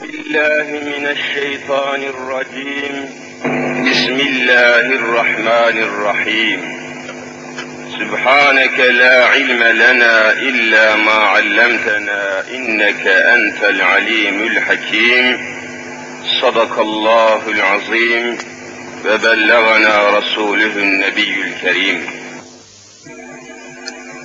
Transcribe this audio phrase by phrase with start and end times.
[0.00, 3.10] بالله من الشيطان الرجيم.
[3.90, 6.82] بسم الله الرحمن الرحيم.
[7.98, 15.38] سبحانك لا علم لنا إلا ما علمتنا إنك أنت العليم الحكيم.
[16.42, 18.38] صدق الله العظيم.
[19.04, 22.21] وبلغنا رسوله النبي الكريم.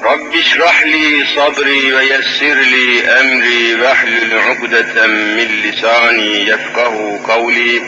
[0.07, 7.81] رب اشرح لي صدري ويسر لي أمري واحلل عقدة من لساني يفقه قولي.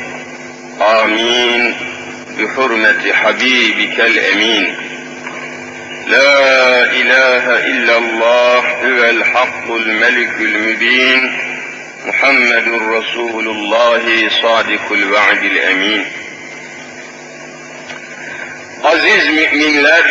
[0.81, 1.75] آمين.
[2.39, 4.75] بحرمة حبيبك الأمين.
[6.07, 11.37] لا إله إلا الله هو الحق الملك المبين.
[12.05, 16.05] محمد رسول الله صادق الوعد الأمين.
[18.83, 20.05] Aziz müminler,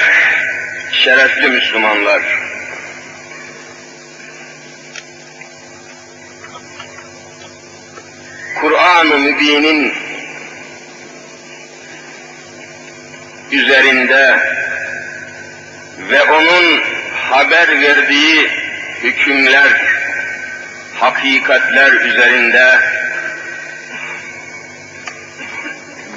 [1.05, 2.23] şerefli Müslümanlar.
[8.61, 9.93] Kur'an-ı Mübin'in
[13.51, 14.39] üzerinde
[15.99, 16.83] ve onun
[17.15, 18.51] haber verdiği
[19.03, 19.83] hükümler,
[20.95, 22.81] hakikatler üzerinde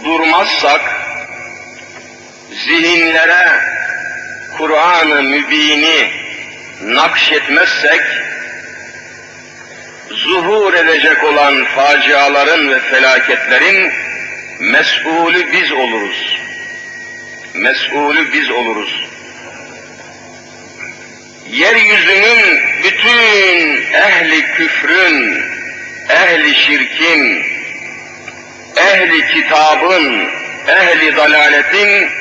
[0.03, 0.81] durmazsak,
[2.65, 3.71] zihinlere
[4.57, 6.11] Kur'an-ı Mübin'i
[6.81, 8.01] nakşetmezsek,
[10.09, 13.91] zuhur edecek olan faciaların ve felaketlerin
[14.59, 16.37] mesulü biz oluruz.
[17.53, 19.05] Mesulü biz oluruz.
[21.49, 25.43] Yeryüzünün bütün ehli küfrün,
[26.09, 27.43] ehli şirkin,
[28.77, 30.29] ehli kitabın,
[30.67, 32.20] ehli dalaletin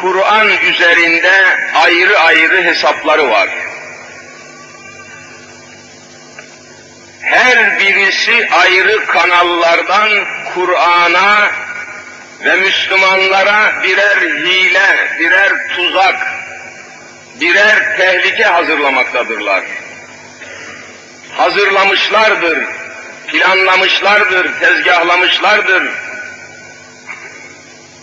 [0.00, 1.32] Kur'an üzerinde
[1.74, 3.48] ayrı ayrı hesapları var.
[7.20, 10.10] Her birisi ayrı kanallardan
[10.54, 11.50] Kur'an'a
[12.44, 16.16] ve Müslümanlara birer hile, birer tuzak,
[17.40, 19.64] birer tehlike hazırlamaktadırlar.
[21.36, 22.58] Hazırlamışlardır,
[23.26, 26.06] planlamışlardır, tezgahlamışlardır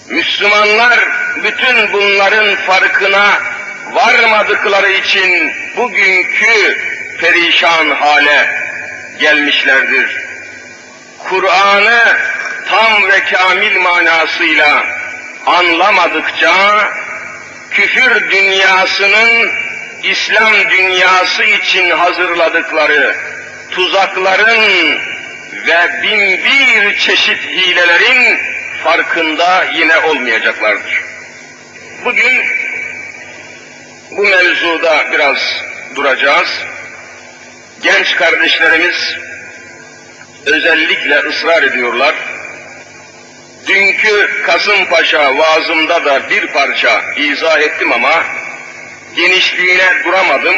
[0.09, 3.39] Müslümanlar bütün bunların farkına
[3.91, 6.77] varmadıkları için bugünkü
[7.19, 8.49] perişan hale
[9.19, 10.23] gelmişlerdir.
[11.29, 12.17] Kur'an'ı
[12.69, 14.85] tam ve kamil manasıyla
[15.45, 16.53] anlamadıkça
[17.71, 19.51] küfür dünyasının
[20.03, 23.15] İslam dünyası için hazırladıkları
[23.71, 24.99] tuzakların
[25.67, 28.39] ve bin bir çeşit hilelerin
[28.83, 31.12] farkında yine olmayacaklardır.
[32.05, 32.45] Bugün
[34.11, 35.37] bu mevzuda biraz
[35.95, 36.49] duracağız.
[37.81, 39.17] Genç kardeşlerimiz
[40.45, 42.15] özellikle ısrar ediyorlar.
[43.67, 48.23] Dünkü Kasımpaşa vaazımda da bir parça izah ettim ama
[49.15, 50.55] genişliğine duramadım.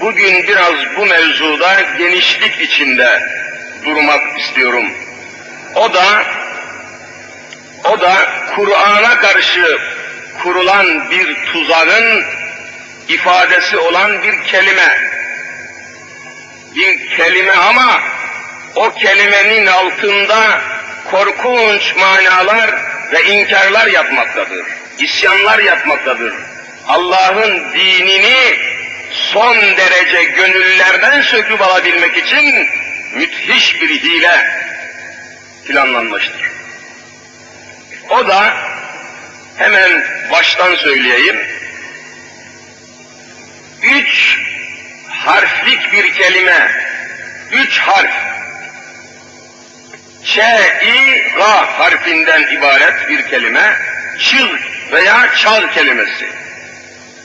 [0.00, 3.22] Bugün biraz bu mevzuda genişlik içinde
[3.84, 4.84] durmak istiyorum.
[5.74, 6.24] O da
[7.84, 8.14] o da
[8.56, 9.78] Kur'an'a karşı
[10.42, 12.24] kurulan bir tuzağın
[13.08, 15.08] ifadesi olan bir kelime.
[16.74, 18.00] Bir kelime ama
[18.74, 20.60] o kelimenin altında
[21.10, 22.74] korkunç manalar
[23.12, 24.66] ve inkarlar yapmaktadır.
[24.98, 26.34] İsyanlar yapmaktadır.
[26.88, 28.56] Allah'ın dinini
[29.12, 32.68] son derece gönüllerden söküp alabilmek için
[33.14, 34.46] müthiş bir hile
[35.66, 36.50] planlanmıştır.
[38.10, 38.54] O da
[39.58, 41.36] hemen baştan söyleyeyim.
[43.82, 44.38] Üç
[45.08, 46.72] harflik bir kelime,
[47.52, 48.14] üç harf.
[50.24, 50.38] Ç,
[50.82, 53.76] i, ga harfinden ibaret bir kelime,
[54.18, 54.48] çıl
[54.92, 56.26] veya çal kelimesi.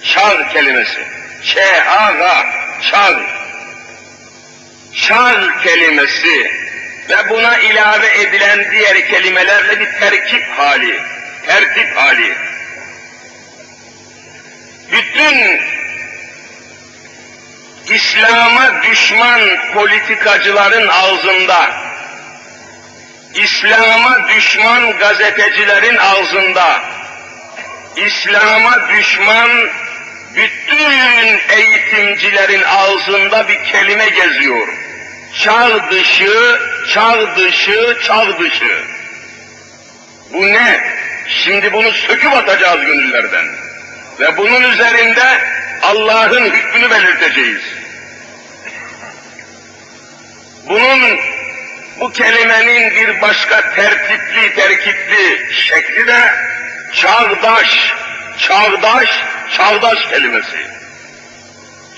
[0.04, 1.00] Çal kelimesi.
[1.44, 1.58] Ç,
[1.88, 2.46] a, ga,
[2.92, 3.16] çal.
[5.08, 6.52] Çal kelimesi
[7.10, 11.00] ve buna ilave edilen diğer kelimelerle bir terkip hali,
[11.48, 12.36] tertip hali.
[14.92, 15.62] Bütün
[17.90, 19.42] İslam'a düşman
[19.74, 21.72] politikacıların ağzında,
[23.36, 26.84] İslam'a düşman gazetecilerin ağzında,
[27.96, 29.50] İslam'a düşman
[30.36, 34.68] bütün eğitimcilerin ağzında bir kelime geziyor.
[35.44, 36.60] Çağ dışı,
[36.94, 38.84] çağ dışı, çağ dışı.
[40.34, 41.03] Bu ne?
[41.28, 43.46] Şimdi bunu söküp atacağız gönüllerden.
[44.20, 45.42] Ve bunun üzerinde
[45.82, 47.62] Allah'ın hükmünü belirteceğiz.
[50.70, 51.20] Bunun
[52.00, 56.36] Bu kelimenin bir başka tertipli, terkipli şekli de
[56.94, 57.94] çağdaş,
[58.38, 59.10] çağdaş,
[59.58, 60.58] çağdaş kelimesi.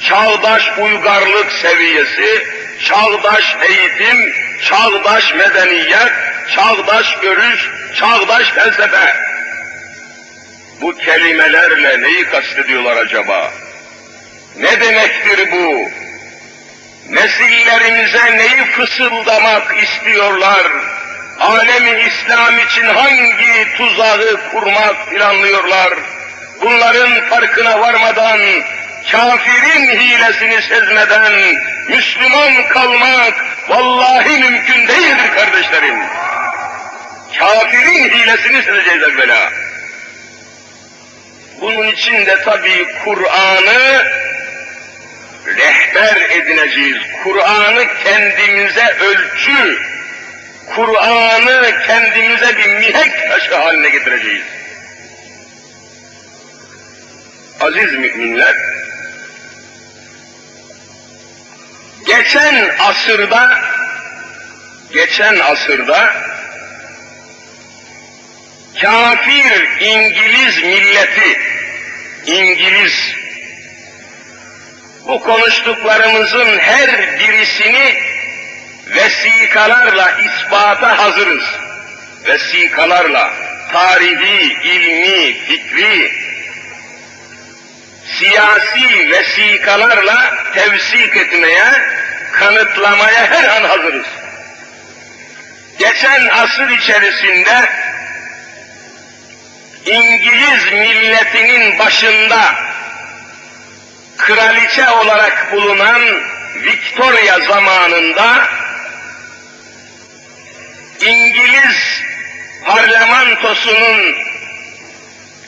[0.01, 2.47] Çağdaş uygarlık seviyesi,
[2.83, 6.13] çağdaş eğitim, çağdaş medeniyet,
[6.55, 9.15] çağdaş görüş, çağdaş felsefe.
[10.81, 13.51] Bu kelimelerle neyi kastediyorlar acaba?
[14.57, 15.89] Ne demektir bu?
[17.09, 20.71] Nesillerimize neyi fısıldamak istiyorlar?
[21.39, 25.93] Alemi İslam için hangi tuzağı kurmak planlıyorlar?
[26.61, 28.39] Bunların farkına varmadan,
[29.11, 31.33] kafirin hilesini sezmeden,
[31.89, 33.33] Müslüman kalmak
[33.69, 35.95] vallahi mümkün değildir kardeşlerim.
[37.33, 39.51] Kafirin hilesini sezeceğiz evvela.
[41.61, 44.05] Bunun için de tabii Kur'an'ı
[45.45, 46.97] rehber edineceğiz.
[47.23, 49.81] Kur'an'ı kendimize ölçü,
[50.75, 54.43] Kur'an'ı kendimize bir mihenk taşı haline getireceğiz.
[57.61, 58.55] Aziz müminler,
[62.05, 63.59] geçen asırda,
[64.93, 66.13] geçen asırda
[68.85, 71.39] kafir İngiliz milleti,
[72.25, 73.15] İngiliz
[75.07, 77.95] bu konuştuklarımızın her birisini
[78.87, 81.43] vesikalarla ispata hazırız.
[82.27, 83.33] Vesikalarla,
[83.71, 86.11] tarihi, ilmi, fikri,
[88.19, 91.71] siyasi vesikalarla tevsik etmeye,
[92.31, 94.07] kanıtlamaya her an hazırız.
[95.79, 97.69] Geçen asır içerisinde
[99.85, 102.55] İngiliz milletinin başında
[104.17, 106.01] kraliçe olarak bulunan
[106.55, 108.47] Victoria zamanında
[111.01, 112.03] İngiliz
[112.65, 114.15] parlamentosunun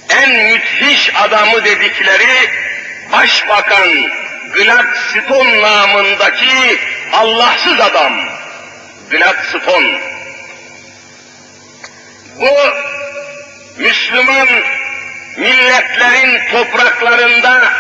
[0.10, 2.50] en müthiş adamı dedikleri
[3.12, 3.90] Başbakan
[4.54, 6.80] Gladstone namındaki
[7.14, 8.14] Allahsız adam
[9.12, 10.00] Gladstone.
[12.40, 12.58] Bu
[13.78, 14.48] Müslüman
[15.38, 17.74] milletlerin topraklarında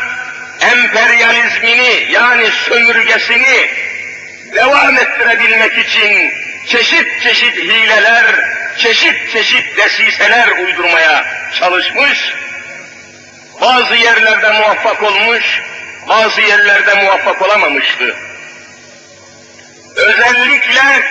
[0.61, 3.69] emperyalizmini yani sömürgesini
[4.55, 6.33] devam ettirebilmek için
[6.67, 8.25] çeşit çeşit hileler,
[8.77, 11.25] çeşit çeşit desiseler uydurmaya
[11.59, 12.33] çalışmış,
[13.61, 15.61] bazı yerlerde muvaffak olmuş,
[16.07, 18.15] bazı yerlerde muvaffak olamamıştı.
[19.95, 21.03] Özellikle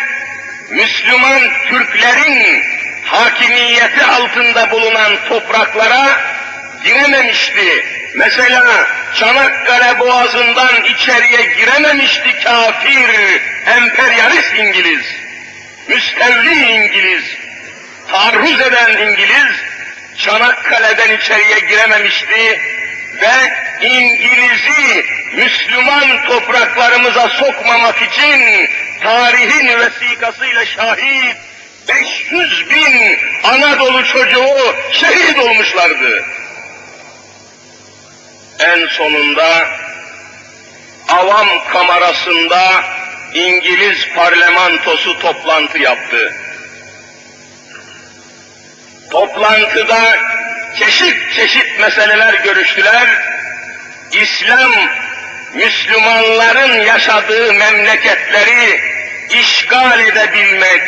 [0.71, 2.63] Müslüman Türklerin
[3.07, 6.21] hakimiyeti altında bulunan topraklara
[6.85, 7.87] girememişti.
[8.15, 15.07] Mesela Çanakkale Boğazı'ndan içeriye girememişti kafir, emperyalist İngiliz,
[15.89, 17.25] müstevli İngiliz,
[18.11, 19.57] taarruz eden İngiliz,
[20.19, 22.61] Çanakkale'den içeriye girememişti
[23.21, 25.05] ve İngiliz'i
[25.35, 28.69] Müslüman topraklarımıza sokmamak için
[29.03, 31.37] tarihin vesikasıyla şahit
[31.89, 36.25] 500 bin Anadolu çocuğu şehit olmuşlardı.
[38.59, 39.69] En sonunda
[41.09, 42.85] avam kamerasında
[43.35, 46.35] İngiliz parlamentosu toplantı yaptı.
[49.11, 50.17] Toplantıda
[50.79, 53.09] çeşit çeşit meseleler görüştüler.
[54.13, 54.73] İslam,
[55.55, 58.81] Müslümanların yaşadığı memleketleri
[59.31, 60.83] işgal edebilmek,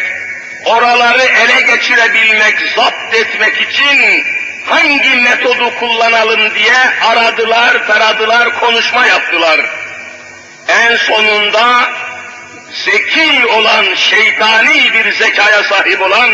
[0.64, 4.24] oraları ele geçirebilmek, zapt etmek için
[4.66, 9.60] hangi metodu kullanalım diye aradılar, taradılar, konuşma yaptılar.
[10.68, 11.90] En sonunda
[12.72, 16.30] zeki olan, şeytani bir zekaya sahip olan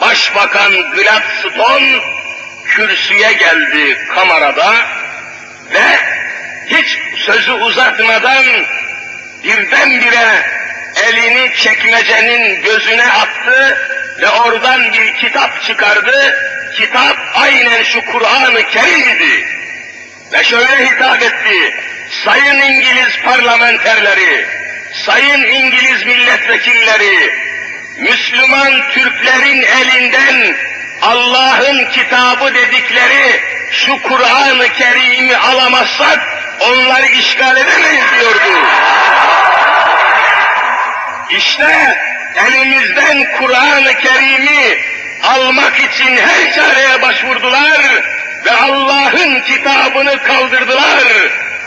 [0.00, 2.00] Başbakan Gladstone
[2.64, 4.74] kürsüye geldi kamerada
[5.74, 5.98] ve
[6.66, 8.44] hiç sözü uzatmadan
[9.44, 10.46] birdenbire
[11.02, 13.78] elini çekmecenin gözüne attı
[14.20, 16.36] ve oradan bir kitap çıkardı.
[16.76, 19.46] Kitap aynen şu Kur'an-ı Kerim'di.
[20.32, 21.74] Ve şöyle hitap etti.
[22.24, 24.46] Sayın İngiliz parlamenterleri,
[25.06, 27.34] sayın İngiliz milletvekilleri,
[27.98, 30.56] Müslüman Türklerin elinden
[31.02, 36.20] Allah'ın kitabı dedikleri şu Kur'an-ı Kerim'i alamazsak
[36.60, 38.64] onları işgal edemeyiz diyordu.
[41.30, 41.98] İşte
[42.36, 44.78] elimizden Kur'an-ı Kerim'i
[45.22, 48.04] almak için her çareye başvurdular
[48.44, 51.04] ve Allah'ın kitabını kaldırdılar.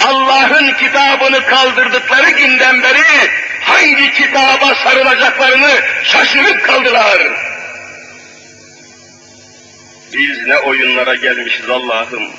[0.06, 5.72] Allah'ın kitabını kaldırdıkları günden beri hangi kitaba sarılacaklarını
[6.04, 7.18] şaşırıp kaldılar.
[10.14, 12.30] Biz ne oyunlara gelmişiz Allah'ım.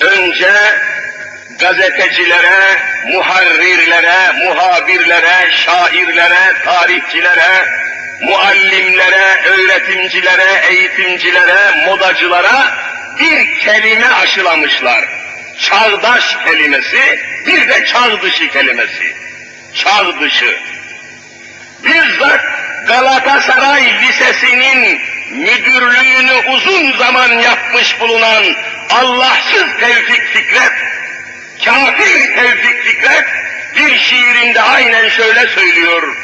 [0.00, 0.52] Önce
[1.58, 2.78] gazetecilere,
[3.12, 7.68] muharrirlere, muhabirlere, şairlere, tarihçilere,
[8.22, 12.74] muallimlere, öğretimcilere, eğitimcilere, modacılara
[13.20, 15.04] bir kelime aşılamışlar.
[15.58, 19.14] Çağdaş kelimesi, bir de çağ dışı kelimesi.
[19.74, 20.58] Çağ dışı.
[21.84, 22.40] Bizzat
[22.86, 28.44] Galatasaray Lisesi'nin müdürlüğünü uzun zaman yapmış bulunan
[28.90, 30.72] Allahsız Tevfik Fikret,
[31.64, 33.24] kafir Tevfik Fikret
[33.76, 36.16] bir şiirinde aynen şöyle söylüyor.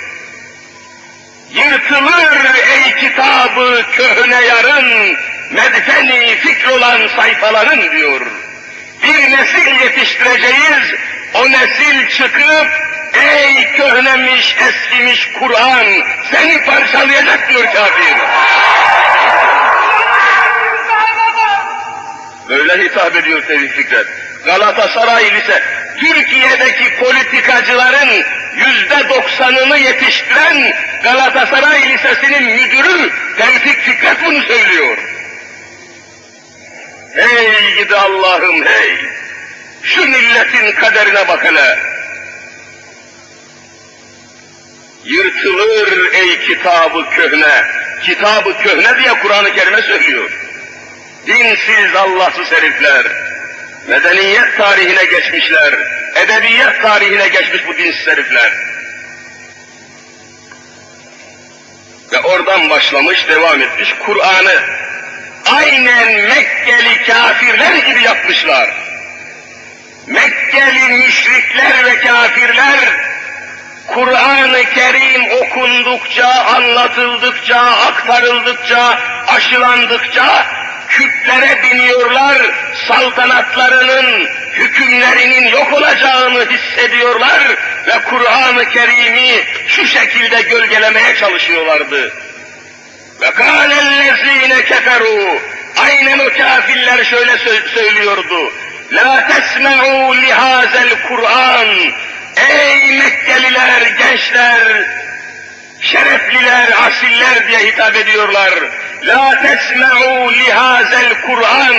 [1.51, 5.17] Yırtılır ey kitabı köhne yarın,
[5.51, 8.21] medfeni fikr olan sayfaların diyor.
[9.03, 10.95] Bir nesil yetiştireceğiz,
[11.35, 12.69] o nesil çıkıp
[13.15, 15.87] ey köhnemiş, eskimiş Kur'an
[16.31, 18.17] seni parçalayacak diyor kafir.
[22.49, 24.07] Böyle hitap ediyor Tevfik Fikret.
[24.45, 25.63] Galatasaray Lise,
[26.01, 28.25] Türkiye'deki politikacıların
[28.57, 34.99] yüzde doksanını yetiştiren Galatasaray Lisesi'nin müdürü Tevfik Fikret bunu söylüyor.
[37.15, 38.97] Hey gidi Allah'ım hey!
[39.83, 41.79] Şu milletin kaderine bak hele!
[45.05, 47.65] Yırtılır ey kitabı köhne!
[48.03, 50.31] Kitabı köhne diye Kur'an-ı Kerim'e söylüyor.
[51.27, 53.07] Dinsiz Allahsız herifler,
[53.89, 55.75] medeniyet tarihine geçmişler,
[56.15, 58.53] edebiyat tarihine geçmiş bu dinsiz herifler.
[62.13, 63.95] Ve oradan başlamış, devam etmiş.
[64.07, 64.63] Kur'an'ı
[65.47, 68.71] aynen Mekkeli kafirler gibi yapmışlar.
[70.07, 73.09] Mekkeli müşrikler ve kafirler
[73.87, 80.47] Kur'an-ı Kerim okundukça, anlatıldıkça, aktarıldıkça, aşılandıkça
[80.89, 82.39] küplere biniyorlar,
[82.89, 87.41] saltanatlarının, hükümlerinin yok olacağını hissediyorlar
[87.87, 92.13] ve Kur'an-ı Kerim'i şu şekilde gölgelemeye çalışıyorlardı.
[93.21, 95.39] Ve kâlellezîne keferû,
[95.77, 98.53] aynen o kafirler şöyle sö- söylüyordu.
[98.93, 101.69] La tesme'û lihazel Kur'an,
[102.51, 104.87] ey Mekkeliler, gençler,
[105.81, 108.55] şerefliler, asiller diye hitap ediyorlar.
[109.04, 111.76] La tesme'u lihazel Kur'an.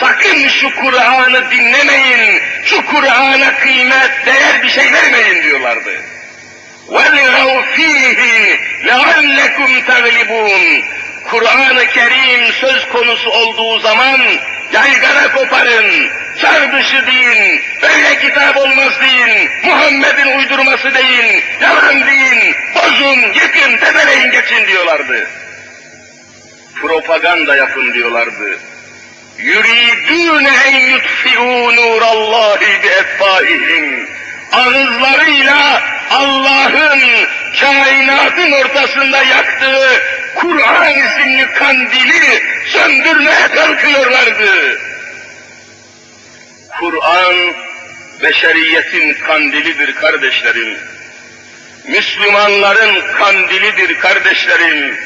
[0.00, 2.42] Sakın şu Kur'an'ı dinlemeyin.
[2.64, 5.90] Şu Kur'an'a kıymet, değer bir şey vermeyin diyorlardı.
[6.88, 8.20] وَلْغَوْ ف۪يهِ
[8.84, 10.82] لَعَلَّكُمْ تَغْلِبُونَ
[11.30, 14.20] Kur'an-ı Kerim söz konusu olduğu zaman
[14.72, 16.10] yaygara koparın,
[16.40, 24.30] çar dışı deyin, böyle kitap olmaz deyin, Muhammed'in uydurması deyin, yalan deyin, bozun, yıkın, tepeleyin
[24.30, 25.28] geçin diyorlardı.
[26.80, 28.58] Propaganda yapın diyorlardı.
[29.38, 34.06] يُرِيدُونَ اَنْ يُطْفِئُوا نُورَ اللّٰهِ بِاَفْوَاهِهِمْ
[34.52, 37.00] Ağızlarıyla Allah'ın
[37.60, 40.02] kainatın ortasında yaktığı
[40.34, 44.78] Kur'an isimli kandili söndürmeye kalkıyorlardı.
[46.80, 47.34] Kur'an
[48.22, 50.78] beşeriyetin kandilidir kardeşlerim.
[51.88, 54.98] Müslümanların kandilidir kardeşlerim.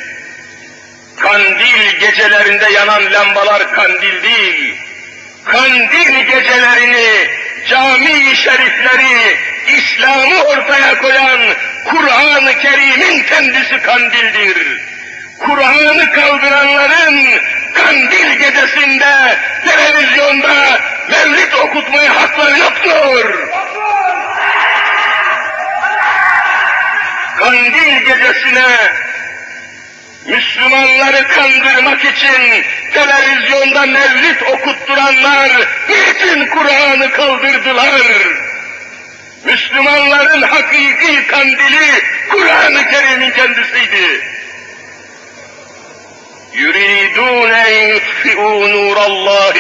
[1.19, 4.75] Kandil gecelerinde yanan lambalar kandil değil.
[5.45, 7.27] Kandil gecelerini,
[7.69, 11.39] cami şerifleri, İslam'ı ortaya koyan
[11.85, 14.81] Kur'an-ı Kerim'in kendisi kandildir.
[15.39, 17.41] Kur'an'ı kaldıranların
[17.73, 20.79] kandil gecesinde televizyonda
[21.09, 23.49] mevlid okutmaya hakları yoktur.
[27.37, 28.65] Kandil gecesine
[30.74, 35.50] Müslümanları kandırmak için televizyonda mevlid okutturanlar
[35.88, 38.02] niçin Kur'an'ı kaldırdılar?
[39.44, 44.20] Müslümanların hakiki kandili Kur'an-ı Kerim'in kendisiydi.
[46.54, 49.58] يُرِيدُونَ اَنْ يُطْفِئُوا نُورَ اللّٰهِ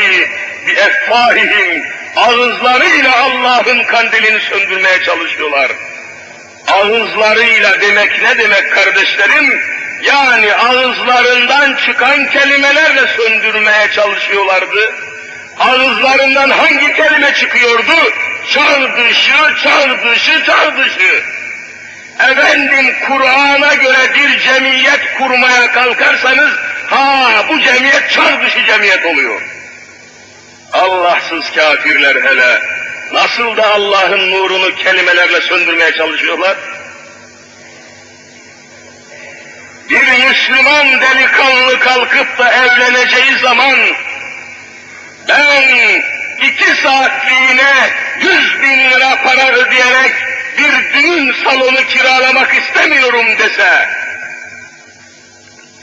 [0.66, 1.82] بِاَفْوَاهِهِمْ
[2.16, 5.72] Ağızlarıyla Allah'ın kandilini söndürmeye çalışıyorlar.
[6.66, 9.73] Ağızlarıyla demek ne demek kardeşlerim?
[10.05, 14.93] Yani ağızlarından çıkan kelimelerle söndürmeye çalışıyorlardı.
[15.59, 18.13] Ağızlarından hangi kelime çıkıyordu?
[18.53, 21.23] Çağ dışı, çağ dışı, çağ dışı.
[22.19, 26.53] Efendim Kur'an'a göre bir cemiyet kurmaya kalkarsanız,
[26.89, 29.41] ha bu cemiyet çağ dışı cemiyet oluyor.
[30.73, 32.61] Allahsız kafirler hele,
[33.11, 36.57] nasıl da Allah'ın nurunu kelimelerle söndürmeye çalışıyorlar?
[39.89, 43.75] Bir Müslüman delikanlı kalkıp da evleneceği zaman
[45.27, 46.01] ben
[46.41, 47.89] iki saatliğine
[48.19, 50.13] yüz bin lira para ödeyerek
[50.57, 53.89] bir düğün salonu kiralamak istemiyorum dese,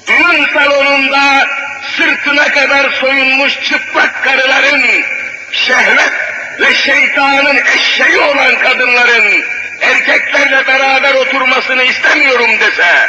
[0.07, 1.49] düğün salonunda
[1.97, 5.05] sırtına kadar soyunmuş çıplak karıların,
[5.53, 6.13] şehvet
[6.61, 9.45] ve şeytanın eşeği olan kadınların
[9.81, 13.09] erkeklerle beraber oturmasını istemiyorum dese,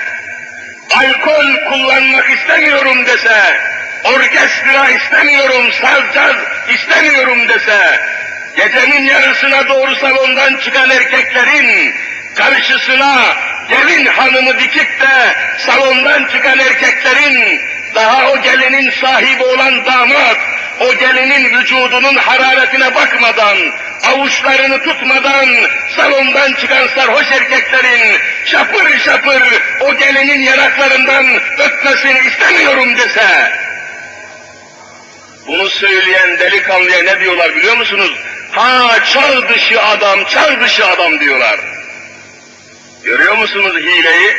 [0.93, 3.59] alkol kullanmak istemiyorum dese,
[4.03, 6.03] orkestra istemiyorum, saz
[6.75, 8.00] istemiyorum dese,
[8.55, 11.95] gecenin yarısına doğru salondan çıkan erkeklerin
[12.35, 13.38] karşısına
[13.69, 17.62] gelin hanımı dikip de salondan çıkan erkeklerin
[17.95, 20.38] daha o gelinin sahibi olan damat,
[20.80, 23.58] o gelinin vücudunun hararetine bakmadan,
[24.03, 25.48] avuçlarını tutmadan
[25.96, 29.42] salondan çıkan sarhoş erkeklerin şapır şapır
[29.82, 31.25] o gelinin yanaklarından
[31.60, 33.53] öpmesini istemiyorum dese,
[35.48, 38.12] bunu söyleyen delikanlıya ne diyorlar biliyor musunuz?
[38.51, 41.60] Ha çağ dışı adam, çağ dışı adam diyorlar.
[43.03, 44.36] Görüyor musunuz hileyi?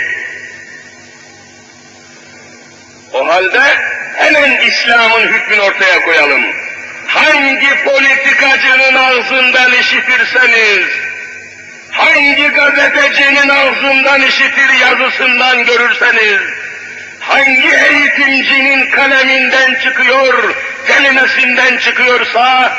[3.13, 6.43] O halde hemen İslam'ın hükmünü ortaya koyalım.
[7.07, 10.87] Hangi politikacının ağzından işitirseniz,
[11.91, 16.41] hangi gazetecinin ağzından işitir yazısından görürseniz,
[17.21, 20.55] hangi eğitimcinin kaleminden çıkıyor,
[20.87, 22.73] kelimesinden çıkıyorsa,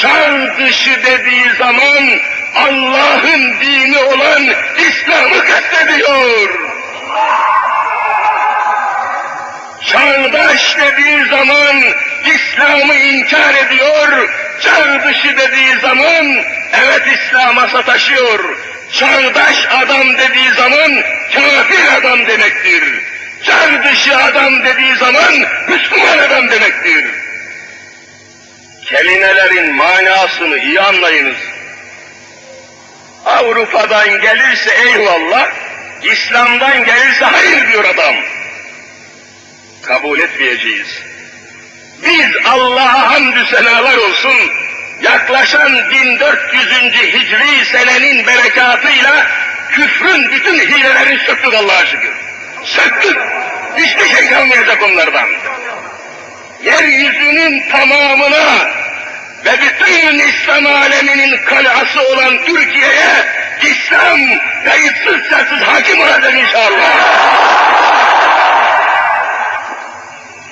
[0.00, 2.20] çağ dışı dediği zaman
[2.54, 4.42] Allah'ın dini olan
[4.78, 6.48] İslam'ı kastediyor.
[9.92, 11.82] Çağdaş dediği zaman
[12.34, 14.28] İslam'ı inkar ediyor,
[14.60, 18.56] çağ dışı dediği zaman evet İslam'a sataşıyor.
[18.92, 21.02] Çağdaş adam dediği zaman
[21.34, 22.82] kafir adam demektir.
[23.44, 25.32] Çağ dışı adam dediği zaman
[25.68, 27.04] Müslüman adam demektir.
[28.84, 31.36] Kelimelerin manasını iyi anlayınız.
[33.26, 35.48] Avrupa'dan gelirse eyvallah,
[36.02, 38.14] İslam'dan gelirse hayır diyor adam.
[39.82, 41.02] Kabul etmeyeceğiz.
[42.04, 44.50] Biz Allah'a hamdü senalar olsun,
[45.02, 46.68] yaklaşan 1400.
[46.92, 49.26] Hicri senenin berekatıyla
[49.70, 52.12] küfrün bütün hilelerini söktük Allah'a şükür.
[52.64, 53.16] Söktük.
[53.76, 55.28] Hiçbir şey kalmayacak onlardan.
[56.62, 58.68] Yeryüzünün tamamına
[59.44, 63.26] ve bütün İslam aleminin kalası olan Türkiye'ye
[63.62, 64.18] İslam
[64.64, 67.87] kayıtsız şartsız hakim olacak inşallah.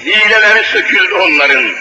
[0.06, 1.72] Hileleri söküldü onların.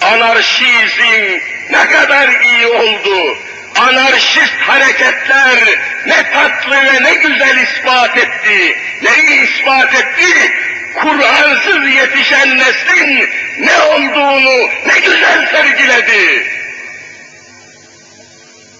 [0.00, 1.38] Anarşizm
[1.70, 3.38] ne kadar iyi oldu.
[3.78, 5.58] Anarşist hareketler
[6.06, 8.78] ne tatlı ve ne güzel ispat etti.
[9.02, 10.52] Neyi ispat etti?
[10.94, 16.46] Kur'ansız yetişen neslin ne olduğunu ne güzel sergiledi.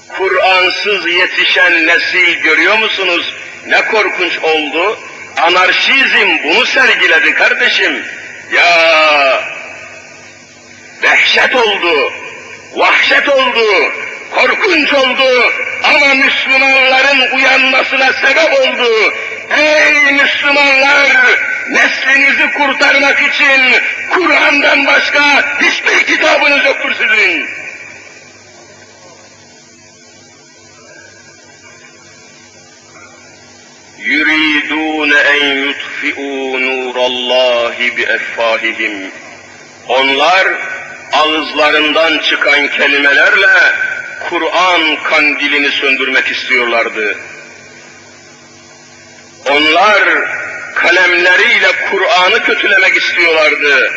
[0.09, 3.35] Kur'ansız yetişen nesil görüyor musunuz?
[3.67, 5.01] Ne korkunç oldu.
[5.37, 8.05] Anarşizm bunu sergiledi kardeşim.
[8.52, 9.42] Ya
[11.02, 12.14] dehşet oldu,
[12.76, 13.94] vahşet oldu,
[14.36, 19.14] korkunç oldu ama Müslümanların uyanmasına sebep oldu.
[19.50, 21.48] Ey Müslümanlar!
[21.70, 23.76] Neslinizi kurtarmak için
[24.10, 25.22] Kur'an'dan başka
[25.62, 27.48] hiçbir kitabınız yoktur sizin.
[34.08, 39.10] يُرِيدُونَ اَنْ يُطْفِئُوا نُورَ اللّٰهِ بِاَفْوَاهِهِمْ
[39.88, 40.48] Onlar
[41.14, 43.74] ağızlarından çıkan kelimelerle
[44.30, 47.18] Kur'an kandilini söndürmek istiyorlardı.
[49.50, 50.04] Onlar
[50.76, 53.92] kalemleriyle Kur'an'ı kötülemek istiyorlardı.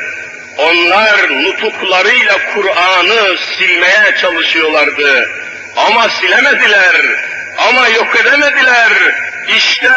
[0.58, 5.30] Onlar nutuklarıyla Kur'an'ı silmeye çalışıyorlardı.
[5.76, 6.96] Ama silemediler,
[7.68, 8.92] ama yok edemediler.
[9.56, 9.90] İşte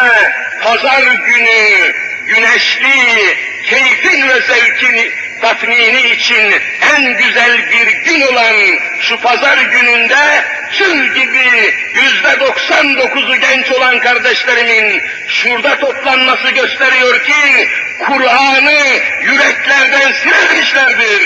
[0.63, 1.93] pazar günü
[2.27, 6.55] güneşli, keyfin ve zevkin tatmini için
[6.95, 13.99] en güzel bir gün olan şu pazar gününde tüm gibi yüzde doksan dokuzu genç olan
[13.99, 17.69] kardeşlerimin şurada toplanması gösteriyor ki
[17.99, 21.23] Kur'an'ı yüreklerden silemişlerdir.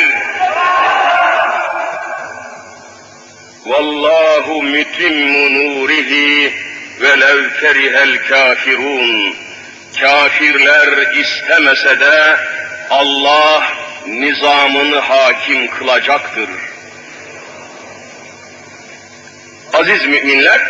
[3.67, 6.53] Vallahu mütimmu nurihi
[7.03, 9.37] velev kerihel kafirun.
[10.01, 12.37] Kafirler istemese de
[12.91, 13.67] Allah
[14.07, 16.49] nizamını hakim kılacaktır.
[19.73, 20.61] Aziz müminler,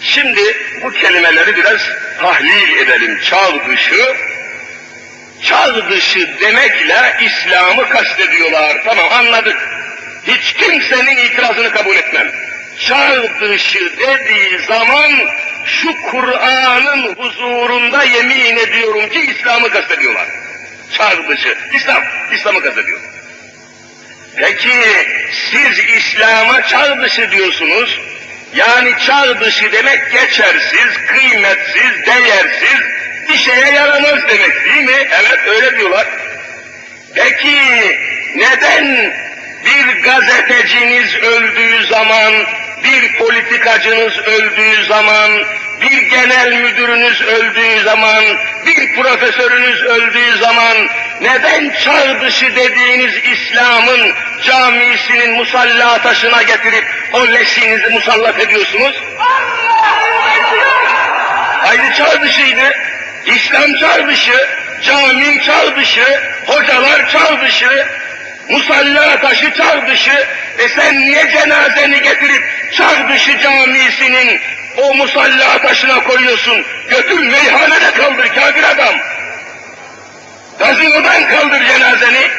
[0.00, 1.80] şimdi bu kelimeleri biraz
[2.20, 3.20] tahlil edelim.
[3.20, 4.16] Çağ dışı,
[5.42, 8.82] çağ dışı demekle İslam'ı kastediyorlar.
[8.84, 9.56] Tamam anladık.
[10.26, 12.47] Hiç kimsenin itirazını kabul etmem.
[12.80, 15.12] Çağ dışı dediği zaman
[15.66, 20.26] şu Kur'an'ın huzurunda yemin ediyorum ki İslam'ı kastediyorlar.
[20.92, 21.56] Çağ dışı.
[21.74, 23.00] İslam, İslam'ı kastediyor.
[24.36, 24.82] Peki
[25.50, 28.00] siz İslam'a çağ dışı diyorsunuz.
[28.54, 32.80] Yani çağ dışı demek geçersiz, kıymetsiz, değersiz,
[33.28, 35.08] bir şeye yaramaz demek değil mi?
[35.12, 36.06] Evet öyle diyorlar.
[37.14, 37.56] Peki
[38.34, 39.14] neden
[39.64, 42.34] bir gazeteciniz öldüğü zaman,
[42.84, 45.30] bir politikacınız öldüğü zaman,
[45.80, 48.24] bir genel müdürünüz öldüğü zaman,
[48.66, 50.88] bir profesörünüz öldüğü zaman
[51.20, 54.12] neden çağ dışı dediğiniz İslam'ın
[54.42, 59.02] camisinin musalla taşına getirip o leşinizi musallat ediyorsunuz?
[61.62, 62.72] Aynı çağ dışıydı.
[63.26, 64.48] İslam çağ dışı,
[64.82, 67.86] cami çağ dışı, hocalar çağ dışı,
[68.48, 70.26] musalla taşı çağ dışı.
[70.58, 74.40] E sen niye cenazeni getirip çağ dışı camisinin
[74.76, 76.64] o musalla taşına koyuyorsun?
[76.90, 78.94] Götür meyhanede kaldır kafir adam.
[80.58, 82.30] Gazinodan kaldır cenazeni.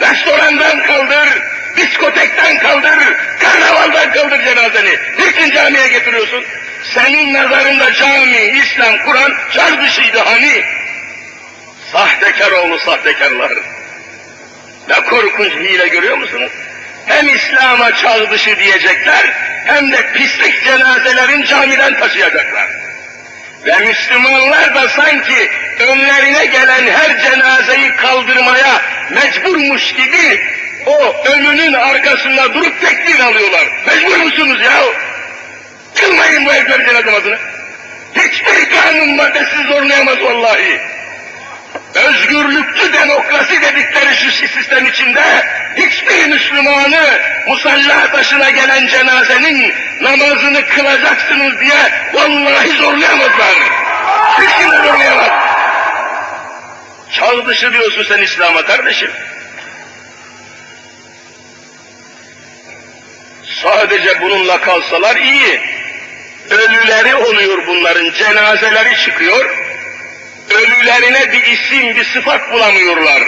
[0.00, 1.28] Restorandan kaldır,
[1.76, 2.98] diskotekten kaldır,
[3.40, 4.98] karnavaldan kaldır cenazeni.
[5.18, 6.44] Niçin camiye getiriyorsun?
[6.94, 10.64] Senin nazarında cami, İslam, Kur'an çar dışıydı hani.
[11.92, 13.52] Sahtekar oğlu sahtekarlar.
[14.88, 16.52] Ne korkunç hile görüyor musunuz?
[17.06, 19.30] Hem İslam'a çağ dışı diyecekler,
[19.66, 22.68] hem de pislik cenazelerin camiden taşıyacaklar.
[23.66, 30.40] Ve Müslümanlar da sanki önlerine gelen her cenazeyi kaldırmaya mecburmuş gibi
[30.86, 33.66] o ölünün arkasında durup tekbir alıyorlar.
[33.86, 34.82] Mecbur musunuz ya?
[35.94, 37.38] Kılmayın bu herifler cenaze namazını.
[38.14, 40.80] Hiçbir kanun maddesi zorlayamaz vallahi.
[41.94, 45.22] Özgürlükçü demokrasi dedikleri şu sistem içinde
[45.76, 53.54] hiçbir Müslümanı musalla taşına gelen cenazenin namazını kılacaksınız diye vallahi zorlayamazlar.
[54.38, 55.30] Hiç kimse zorlayamaz.
[57.12, 59.10] Çağ dışı diyorsun sen İslam'a kardeşim.
[63.62, 65.60] Sadece bununla kalsalar iyi.
[66.50, 69.71] Ölüleri oluyor bunların, cenazeleri çıkıyor.
[70.54, 73.22] Ölülerine bir isim, bir sıfat bulamıyorlar.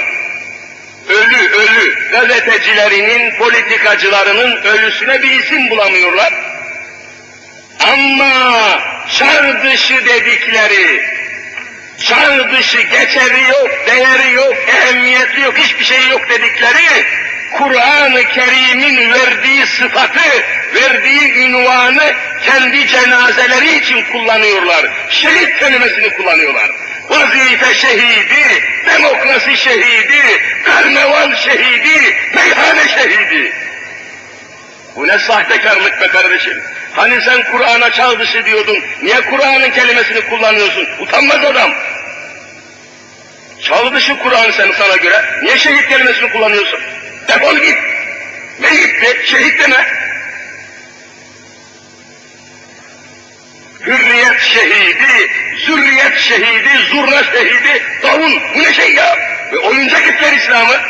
[1.08, 2.10] Ölü, ölü.
[2.10, 6.32] Gazetecilerinin, politikacılarının ölüsüne bir isim bulamıyorlar.
[7.80, 8.80] Ama
[9.18, 11.04] çağ dışı dedikleri,
[11.98, 17.04] çağ dışı geçeri yok, değeri yok, ehemmiyeti yok, hiçbir şey yok dedikleri,
[17.52, 24.86] Kur'an-ı Kerim'in verdiği sıfatı, verdiği ünvanı kendi cenazeleri için kullanıyorlar.
[25.10, 26.70] Şehit kelimesini kullanıyorlar.
[27.08, 33.52] Vazife şehidi, demokrasi şehidi, karnaval şehidi, meyhane şehidi.
[34.96, 36.62] Bu ne sahtekarlık be kardeşim.
[36.96, 40.88] Hani sen Kur'an'a çağ dışı diyordun, niye Kur'an'ın kelimesini kullanıyorsun?
[41.00, 41.74] Utanmaz adam.
[43.62, 46.80] Çağ dışı Kur'an sen sana göre, niye şehit kelimesini kullanıyorsun?
[47.28, 47.78] Defol git.
[48.60, 49.22] Ne gitti?
[49.26, 49.86] Şehit deme.
[53.86, 55.30] Hürriyet şehidi,
[55.66, 58.40] zürriyet şehidi, zurna şehidi, davul.
[58.54, 59.16] Bu ne şey ya?
[59.52, 60.80] Ve oyuncak ettiler İslam'ı.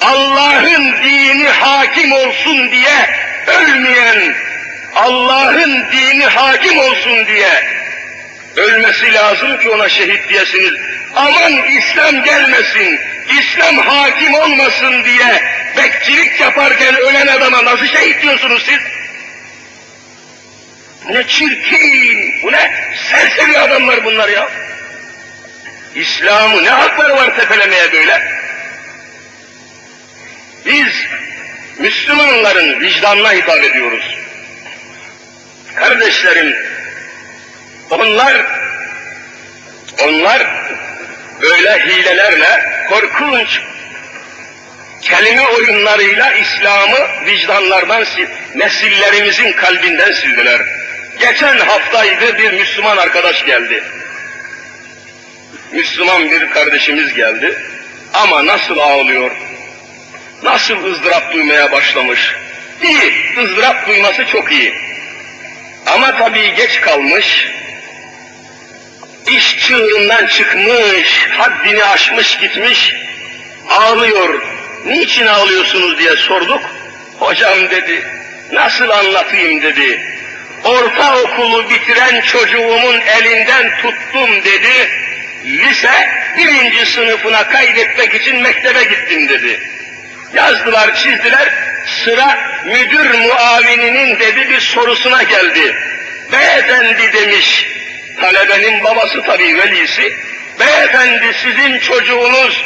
[0.00, 3.10] Allah'ın dini hakim olsun diye
[3.46, 4.34] ölmeyen,
[4.94, 7.64] Allah'ın dini hakim olsun diye
[8.56, 10.72] ölmesi lazım ki ona şehit diyesiniz.
[11.14, 13.00] Aman İslam gelmesin,
[13.40, 15.42] İslam hakim olmasın diye
[15.76, 18.78] bekçilik yaparken ölen adama nasıl şehit diyorsunuz siz?
[21.08, 22.72] Bu ne çirkin, bu ne
[23.10, 24.48] serseri adamlar bunlar ya.
[25.94, 28.22] İslam'ı ne hakları var tepelemeye böyle?
[30.66, 31.06] Biz
[31.78, 34.18] Müslümanların vicdanına hitap ediyoruz.
[35.74, 36.56] Kardeşlerim,
[37.90, 38.46] onlar,
[40.02, 40.46] onlar
[41.42, 43.60] böyle hilelerle, korkunç
[45.02, 48.04] kelime oyunlarıyla İslam'ı vicdanlardan,
[48.54, 50.83] nesillerimizin kalbinden sildiler.
[51.20, 53.84] Geçen haftaydı bir Müslüman arkadaş geldi.
[55.72, 57.58] Müslüman bir kardeşimiz geldi.
[58.14, 59.30] Ama nasıl ağlıyor,
[60.42, 62.34] nasıl ızdırap duymaya başlamış.
[62.82, 64.74] İyi, ızdırap duyması çok iyi.
[65.86, 67.48] Ama tabii geç kalmış,
[69.26, 72.94] iş çığırından çıkmış, haddini aşmış gitmiş,
[73.68, 74.42] ağlıyor.
[74.86, 76.60] Niçin ağlıyorsunuz diye sorduk.
[77.18, 78.04] Hocam dedi,
[78.52, 80.13] Nasıl anlatayım dedi.
[80.64, 84.90] Ortaokulu bitiren çocuğumun elinden tuttum dedi.
[85.44, 89.60] Lise birinci sınıfına kaydetmek için mektebe gittim dedi.
[90.34, 91.48] Yazdılar, çizdiler.
[91.86, 95.76] Sıra müdür muavininin dedi bir sorusuna geldi.
[96.32, 97.66] Beyefendi demiş,
[98.20, 100.16] talebenin babası tabii velisi.
[100.60, 102.64] Beyefendi sizin çocuğunuz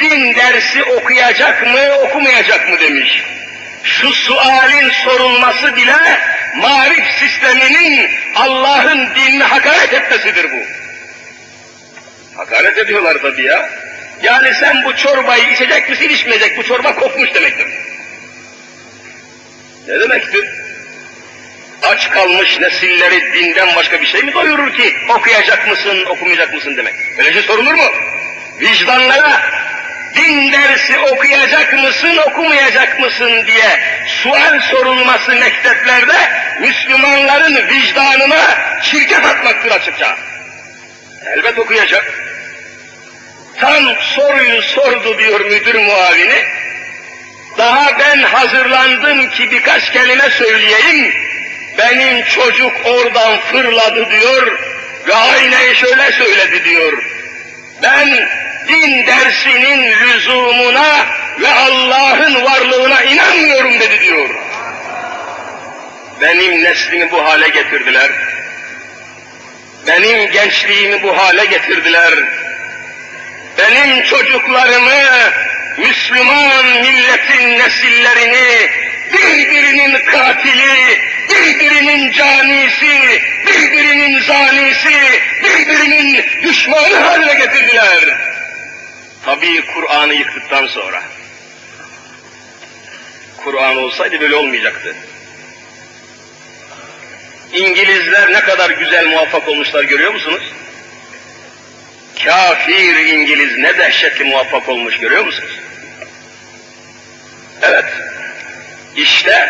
[0.00, 3.22] din dersi okuyacak mı, okumayacak mı demiş.
[3.84, 6.20] Şu sualin sorulması bile
[6.56, 10.64] marif sisteminin Allah'ın dinini hakaret etmesidir bu.
[12.36, 13.70] Hakaret ediyorlar tabii ya.
[14.22, 17.66] Yani sen bu çorbayı içecek misin, içmeyecek, bu çorba kokmuş demektir.
[19.88, 20.48] Ne demektir?
[21.82, 26.94] Aç kalmış nesilleri dinden başka bir şey mi doyurur ki okuyacak mısın, okumayacak mısın demek.
[27.18, 27.92] Böyle şey sorulur mu?
[28.60, 29.42] Vicdanlara
[30.14, 36.16] din dersi okuyacak mısın, okumayacak mısın diye sual sorulması mekteplerde
[36.60, 38.40] Müslümanların vicdanına
[38.82, 40.16] şirket atmaktır açıkça.
[41.26, 42.04] Elbet okuyacak.
[43.60, 46.44] Tam soruyu sordu diyor müdür muavini.
[47.58, 51.14] Daha ben hazırlandım ki birkaç kelime söyleyeyim.
[51.78, 54.58] Benim çocuk oradan fırladı diyor
[55.08, 57.02] ve aynen şöyle söyledi diyor.
[57.82, 58.28] Ben
[58.70, 61.06] din dersinin lüzumuna
[61.40, 64.30] ve Allah'ın varlığına inanmıyorum dedi diyor.
[66.20, 68.10] Benim neslimi bu hale getirdiler.
[69.86, 72.14] Benim gençliğimi bu hale getirdiler.
[73.58, 75.30] Benim çocuklarımı,
[75.78, 78.70] Müslüman milletin nesillerini
[79.12, 88.29] birbirinin katili, birbirinin canisi, birbirinin zanisi, birbirinin düşmanı haline getirdiler.
[89.24, 91.02] Tabii Kur'an'ı yıktıktan sonra.
[93.36, 94.94] Kur'an olsaydı böyle olmayacaktı.
[97.52, 100.42] İngilizler ne kadar güzel muvaffak olmuşlar görüyor musunuz?
[102.24, 105.60] Kafir İngiliz ne dehşetli muvaffak olmuş görüyor musunuz?
[107.62, 107.84] Evet,
[108.96, 109.48] işte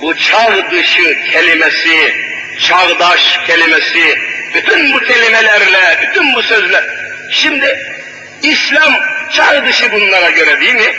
[0.00, 2.14] bu çağ dışı kelimesi,
[2.60, 4.18] çağdaş kelimesi,
[4.54, 6.84] bütün bu kelimelerle, bütün bu sözler,
[7.30, 7.97] şimdi
[8.42, 8.94] İslam
[9.32, 10.94] çağ dışı bunlara göre değil mi?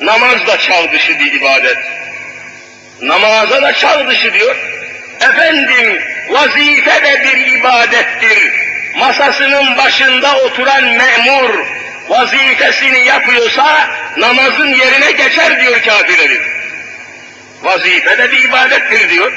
[0.00, 1.78] Namaz da çağ dışı bir ibadet.
[3.00, 4.56] Namaza da çağ dışı diyor.
[5.20, 8.52] Efendim vazife de bir ibadettir.
[8.96, 11.50] Masasının başında oturan memur
[12.08, 16.42] vazifesini yapıyorsa namazın yerine geçer diyor kafirlerin.
[17.62, 19.32] Vazife de bir ibadettir diyor.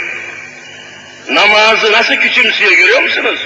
[1.30, 3.40] Namazı nasıl küçümsüyor görüyor musunuz?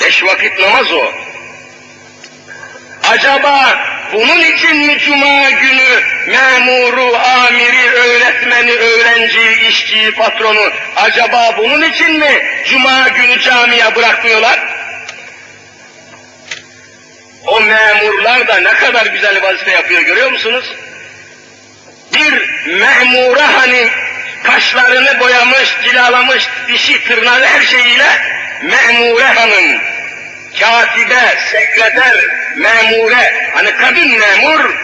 [0.00, 1.12] Beş vakit namaz o.
[3.12, 3.78] Acaba
[4.12, 12.42] bunun için mi cuma günü memuru, amiri, öğretmeni, öğrenciyi, işçiyi, patronu acaba bunun için mi
[12.64, 14.60] cuma günü camiye bırakmıyorlar?
[17.46, 20.72] O memurlar da ne kadar güzel vazife yapıyor görüyor musunuz?
[22.14, 23.88] Bir memura hani
[24.42, 28.06] kaşlarını boyamış, cilalamış, dişi, tırnağı her şeyiyle
[28.62, 29.80] memure hanım,
[30.60, 32.14] katibe, sekreter,
[32.56, 34.74] memure, hani kadın memur,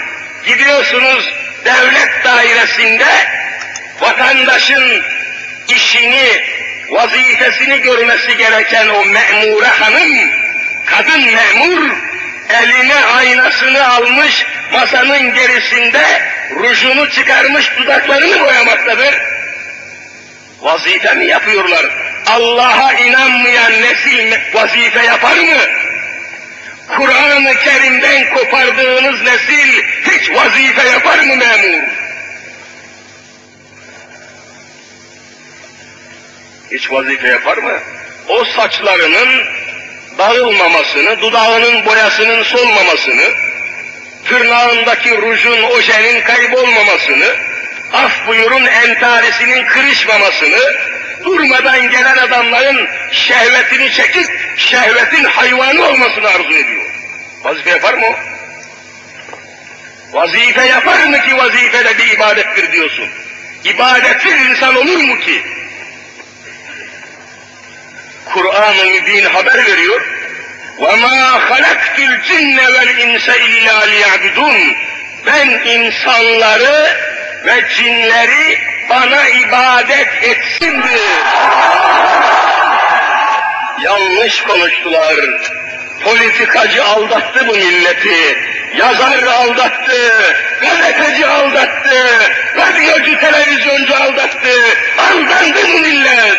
[0.46, 3.06] gidiyorsunuz devlet dairesinde
[4.00, 5.02] vatandaşın
[5.68, 6.42] işini,
[6.88, 10.30] vazifesini görmesi gereken o memure hanım,
[10.86, 11.90] kadın memur,
[12.48, 16.22] eline aynasını almış, masanın gerisinde
[16.56, 19.37] rujunu çıkarmış dudaklarını boyamaktadır.
[20.60, 21.86] Vazife mi yapıyorlar?
[22.26, 25.60] Allah'a inanmayan nesil vazife yapar mı?
[26.88, 31.82] Kur'an-ı Kerim'den kopardığınız nesil hiç vazife yapar mı memur?
[36.72, 37.78] Hiç vazife yapar mı?
[38.28, 39.44] O saçlarının
[40.18, 43.24] dağılmamasını, dudağının boyasının solmamasını,
[44.24, 47.36] tırnağındaki rujun, ojenin kaybolmamasını,
[47.93, 50.59] af buyurun entarisinin kırışmamasını,
[51.23, 56.85] durmadan gelen adamların şehvetini çekip şehvetin hayvanı olmasını arzu ediyor.
[57.43, 58.15] Vazife yapar mı o?
[60.13, 63.09] Vazife yapar mı ki vazife de bir ibadettir diyorsun?
[63.63, 65.41] İbadetsiz insan olur mu ki?
[68.25, 70.01] Kur'an-ı Mübin haber veriyor.
[70.79, 74.75] وَمَا خَلَقْتُ الْجِنَّ وَالْاِنْسَ اِلَّا لِيَعْبُدُونَ
[75.25, 76.97] Ben insanları
[77.44, 78.58] ve cinleri
[78.90, 81.08] bana ibadet etsin diye.
[83.82, 85.14] Yanlış konuştular.
[86.04, 88.38] Politikacı aldattı bu milleti.
[88.76, 94.54] yazar aldattı, gazeteci aldattı, radyocu, televizyoncu aldattı,
[94.98, 96.38] aldandı bu millet.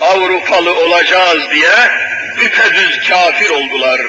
[0.00, 1.90] Avrupalı olacağız diye
[2.40, 4.00] düpedüz kafir oldular.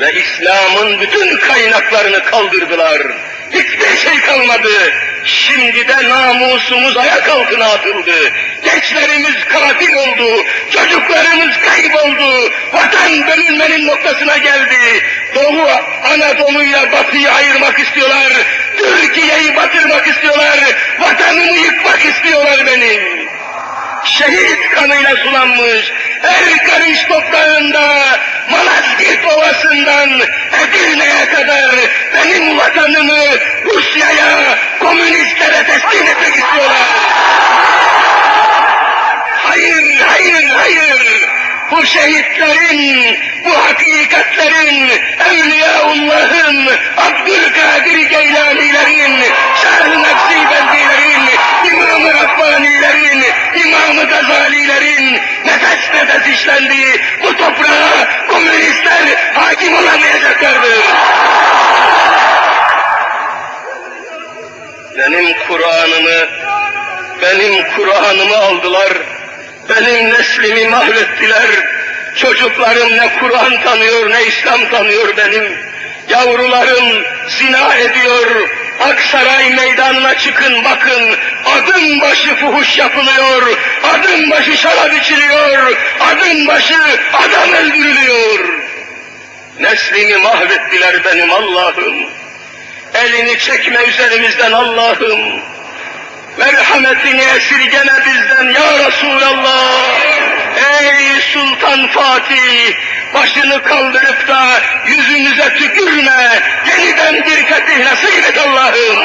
[0.00, 3.02] Ve İslam'ın bütün kaynaklarını kaldırdılar.
[3.50, 4.92] Hiçbir şey kalmadı.
[5.24, 8.32] Şimdi de namusumuz ayak altına atıldı.
[8.64, 10.44] Gençlerimiz katil oldu.
[10.70, 12.52] Çocuklarımız kayboldu.
[12.72, 15.04] Vatan bölünmenin noktasına geldi.
[15.34, 15.68] Doğu
[16.04, 18.32] Anadolu'yla Batı'yı ayırmak istiyorlar.
[18.78, 20.58] Türkiye'yi batırmak istiyorlar.
[21.00, 23.30] Vatanımı yıkmak istiyorlar benim
[24.04, 28.18] şehit kanıyla sulanmış, her karış toprağında,
[28.50, 30.20] Malazgirt Ovası'ndan
[30.62, 31.70] Edirne'ye kadar
[32.14, 33.20] benim vatanımı
[33.64, 36.86] Rusya'ya, komünistlere teslim etmek istiyorlar.
[39.42, 41.30] Hayır, hayır, hayır.
[41.70, 44.90] Bu şehitlerin, bu hakikatlerin,
[45.30, 49.22] Evliyaullah'ın, Abdülkadir Geylanilerin,
[49.62, 51.28] Şah-ı Nakşibendilerin,
[52.00, 60.84] İmam-ı Rabbanilerin, İmam-ı Gazalilerin nefes nefes işlendiği bu toprağa komünistler hakim olamayacaklardır.
[64.98, 66.28] Benim Kur'an'ımı,
[67.22, 68.92] benim Kur'an'ımı aldılar,
[69.68, 71.46] benim neslimi mahvettiler.
[72.16, 75.58] Çocuklarım ne Kur'an tanıyor ne İslam tanıyor benim.
[76.08, 78.59] Yavrularım zina ediyor.
[78.80, 81.16] Aksaray meydanına çıkın bakın.
[81.44, 83.58] Adım başı fuhuş yapılıyor.
[83.82, 85.76] Adım başı şarap içiliyor.
[86.00, 86.76] Adım başı
[87.12, 88.48] adam öldürülüyor.
[89.60, 91.94] Neslimi mahvettiler benim Allah'ım.
[92.94, 95.40] Elini çekme üzerimizden Allah'ım.
[96.38, 100.39] Merhametini esirgeme bizden ya Resulallah.
[100.56, 102.74] Ey Sultan Fatih,
[103.14, 108.98] başını kaldırıp da yüzümüze tükürme, yeniden bir fetih nasip et Allah'ım.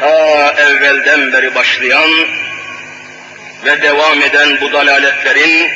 [0.00, 2.10] Ta evvelden beri başlayan
[3.64, 5.70] ve devam eden bu dalaletlerin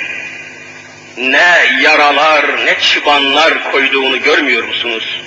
[1.17, 5.23] ne yaralar ne çıbanlar koyduğunu görmüyor musunuz?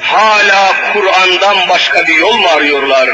[0.00, 3.10] Hala Kur'an'dan başka bir yol mu arıyorlar?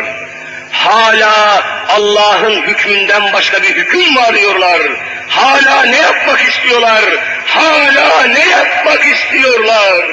[0.73, 4.81] Hala Allah'ın hükmünden başka bir hüküm mü arıyorlar?
[5.29, 7.05] Hala ne yapmak istiyorlar?
[7.47, 10.05] Hala ne yapmak istiyorlar?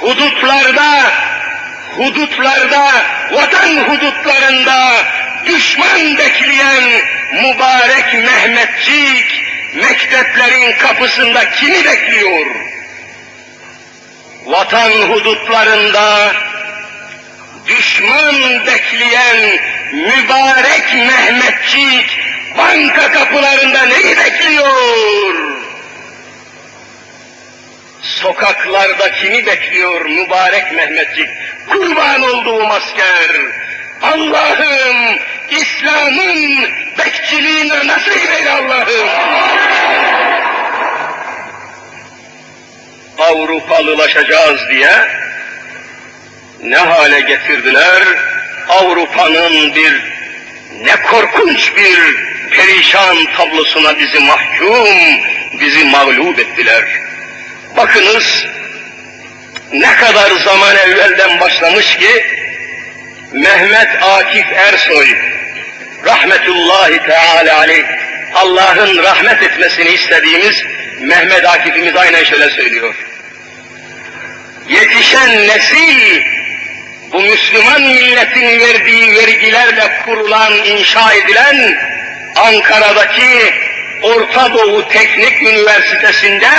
[0.00, 1.12] Hudutlarda,
[1.96, 2.92] hudutlarda,
[3.32, 4.92] vatan hudutlarında
[5.46, 9.44] düşman bekleyen mübarek Mehmetçik,
[9.74, 12.69] mekteplerin kapısında kimi bekliyor?
[14.50, 16.32] Vatan hudutlarında
[17.66, 19.60] düşman bekleyen
[19.92, 22.18] mübarek Mehmetçik
[22.58, 25.34] banka kapılarında neyi bekliyor?
[28.02, 31.28] Sokaklarda kimi bekliyor mübarek Mehmetçik?
[31.68, 33.30] Kurban olduğum asker.
[34.02, 35.18] Allah'ım
[35.50, 39.08] İslam'ın bekçiliğine nasip eyle Allah'ım.
[43.20, 44.92] Avrupalılaşacağız diye
[46.62, 48.02] ne hale getirdiler?
[48.68, 50.02] Avrupa'nın bir
[50.84, 52.16] ne korkunç bir
[52.50, 54.88] perişan tablosuna bizi mahkum,
[55.60, 56.84] bizi mağlup ettiler.
[57.76, 58.46] Bakınız
[59.72, 62.24] ne kadar zaman evvelden başlamış ki
[63.32, 65.06] Mehmet Akif Ersoy
[66.06, 67.84] rahmetullahi teala aleyh
[68.34, 70.64] Allah'ın rahmet etmesini istediğimiz
[71.00, 73.09] Mehmet Akif'imiz aynen şöyle söylüyor.
[74.70, 76.22] Yetişen nesil
[77.12, 81.78] bu Müslüman milletin verdiği vergilerle kurulan, inşa edilen
[82.36, 83.54] Ankara'daki
[84.02, 86.50] Orta Doğu Teknik Üniversitesi'nde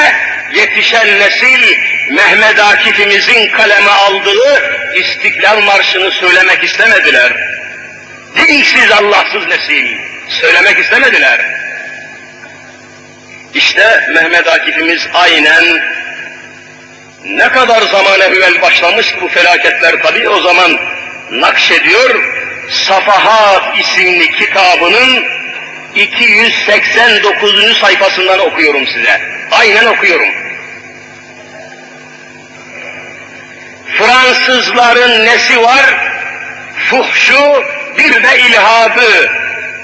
[0.54, 1.78] yetişen nesil
[2.10, 4.62] Mehmet Akif'imizin kaleme aldığı
[4.96, 7.34] İstiklal Marşı'nı söylemek istemediler.
[8.36, 9.98] Dinsiz, Allahsız nesil
[10.30, 11.40] söylemek istemediler.
[13.54, 15.82] İşte Mehmet Akif'imiz aynen
[17.26, 20.80] ne kadar zaman evvel başlamış bu felaketler tabii o zaman
[21.32, 22.24] nakşediyor.
[22.70, 25.24] Safahat isimli kitabının
[25.96, 27.78] 289.
[27.78, 29.22] sayfasından okuyorum size.
[29.52, 30.30] Aynen okuyorum.
[33.98, 36.12] Fransızların nesi var?
[36.90, 37.64] Fuhşu
[37.98, 39.32] bir de ilhadı.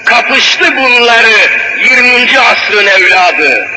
[0.04, 1.36] Kapıştı bunları
[1.84, 2.38] 20.
[2.40, 3.68] asrın evladı.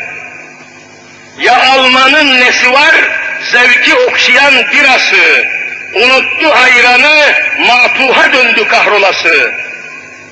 [1.39, 3.20] Ya Alman'ın nesi var?
[3.50, 5.46] Zevki okşayan birası.
[5.94, 9.52] Unuttu hayranı mapuha döndü kahrolası.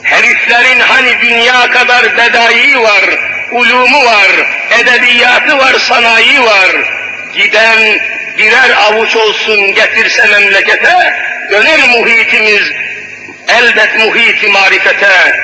[0.03, 3.03] Heriflerin hani dünya kadar bedai var,
[3.51, 4.27] ulumu var,
[4.79, 6.69] edebiyatı var, sanayi var.
[7.33, 7.99] Giden
[8.37, 11.13] birer avuç olsun getirse memlekete,
[11.51, 12.71] döner muhitimiz
[13.47, 15.39] elbet muhiti marifete.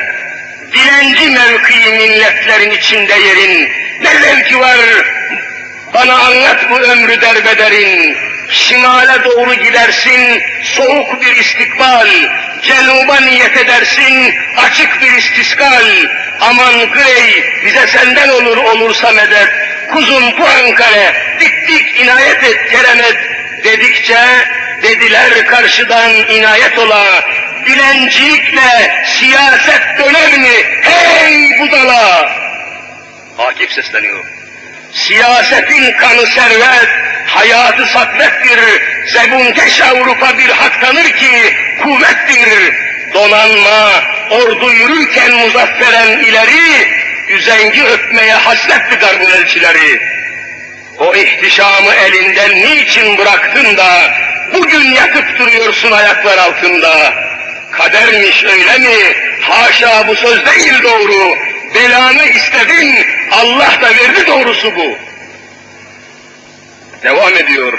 [0.74, 4.78] Dilenci mevkii milletlerin içinde yerin, ne zevki var
[5.96, 8.18] bana anlat bu ömrü derbederin.
[8.50, 12.08] Şimale doğru gidersin, soğuk bir istikbal.
[12.62, 15.86] Cenuba niyet edersin, açık bir istiskal.
[16.42, 19.50] Aman Grey, bize senden olur olursa medet.
[19.92, 23.18] Kuzum bu Ankara, dik dik inayet et, keremet.
[23.64, 24.20] Dedikçe,
[24.84, 27.06] dediler karşıdan inayet ola.
[27.66, 30.56] Dilencilikle siyaset döner mi?
[30.82, 32.32] Hey budala!
[33.38, 34.35] Akif sesleniyor.
[34.96, 36.90] Siyasetin kanı servet,
[37.26, 38.60] hayatı satvettir.
[39.06, 42.74] Zebunkeş Avrupa bir hak tanır ki kuvvettir.
[43.14, 46.88] Donanma, ordu yürürken muzafferen ileri,
[47.30, 50.02] üzengi öpmeye hasretti garbun elçileri.
[50.98, 54.14] O ihtişamı elinden niçin bıraktın da,
[54.54, 57.14] bugün yatıp duruyorsun ayaklar altında?
[57.72, 59.16] Kadermiş öyle mi?
[59.42, 61.38] Haşa bu söz değil doğru.
[61.76, 64.98] Belanı istedin, Allah da verdi doğrusu bu.
[67.04, 67.74] Devam ediyor.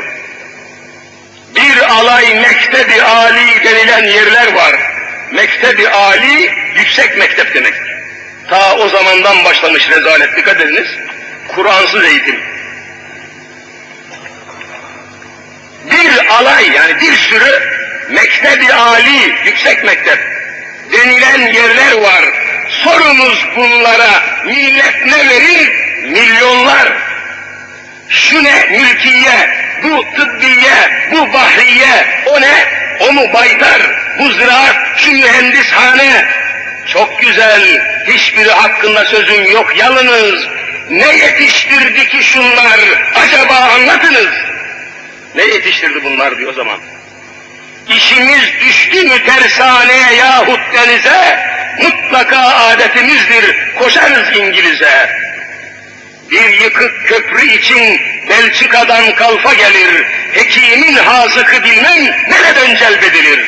[1.57, 4.74] Bir alay mektebi ali denilen yerler var.
[5.32, 7.74] Mektebi ali, yüksek mektep demek.
[8.51, 10.88] Ta o zamandan başlamış rezalet, dikkat ediniz.
[11.49, 12.40] Kur'ansız eğitim.
[15.90, 17.62] Bir alay yani bir sürü
[18.11, 20.18] mektebi ali, yüksek mektep
[20.92, 22.24] denilen yerler var.
[22.68, 25.72] Sorunuz bunlara, millet ne verir?
[26.02, 26.92] Milyonlar.
[28.08, 28.66] Şu ne?
[28.70, 29.50] Mülkiye,
[29.82, 32.64] bu tıbbiye, bu bahriye, o ne?
[33.00, 33.82] O mu baydar,
[34.18, 36.26] bu ziraat, şu mühendishane.
[36.86, 40.46] Çok güzel, hiçbiri hakkında sözüm yok yalınız.
[40.90, 42.80] Ne yetiştirdi ki şunlar?
[43.14, 44.28] Acaba anlatınız.
[45.34, 46.78] Ne yetiştirdi bunlar diyor o zaman.
[47.89, 51.39] İşimiz düştü mü tersaneye yahut denize,
[51.82, 55.11] mutlaka adetimizdir, koşarız İngiliz'e.
[56.30, 63.41] Bir yıkık köprü için Belçika'dan kalfa gelir, hekimin hazıkı bilmem nereden celbedilir.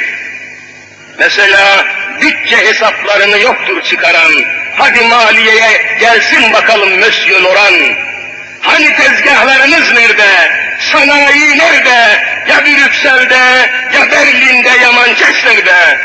[1.19, 1.87] Mesela
[2.23, 4.33] bütçe hesaplarını yoktur çıkaran,
[4.77, 7.75] hadi maliyeye gelsin bakalım Monsieur Loran.
[8.61, 10.51] Hani tezgahlarınız nerede?
[10.93, 12.18] Sanayi nerede?
[12.49, 15.99] Ya Brüksel'de, ya Berlin'de, ya Manchester'de.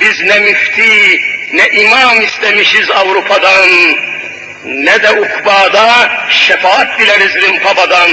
[0.00, 1.20] Biz ne müfti,
[1.52, 3.68] ne imam istemişiz Avrupa'dan,
[4.64, 8.10] ne de ukbada şefaat dileriz Rimpaba'dan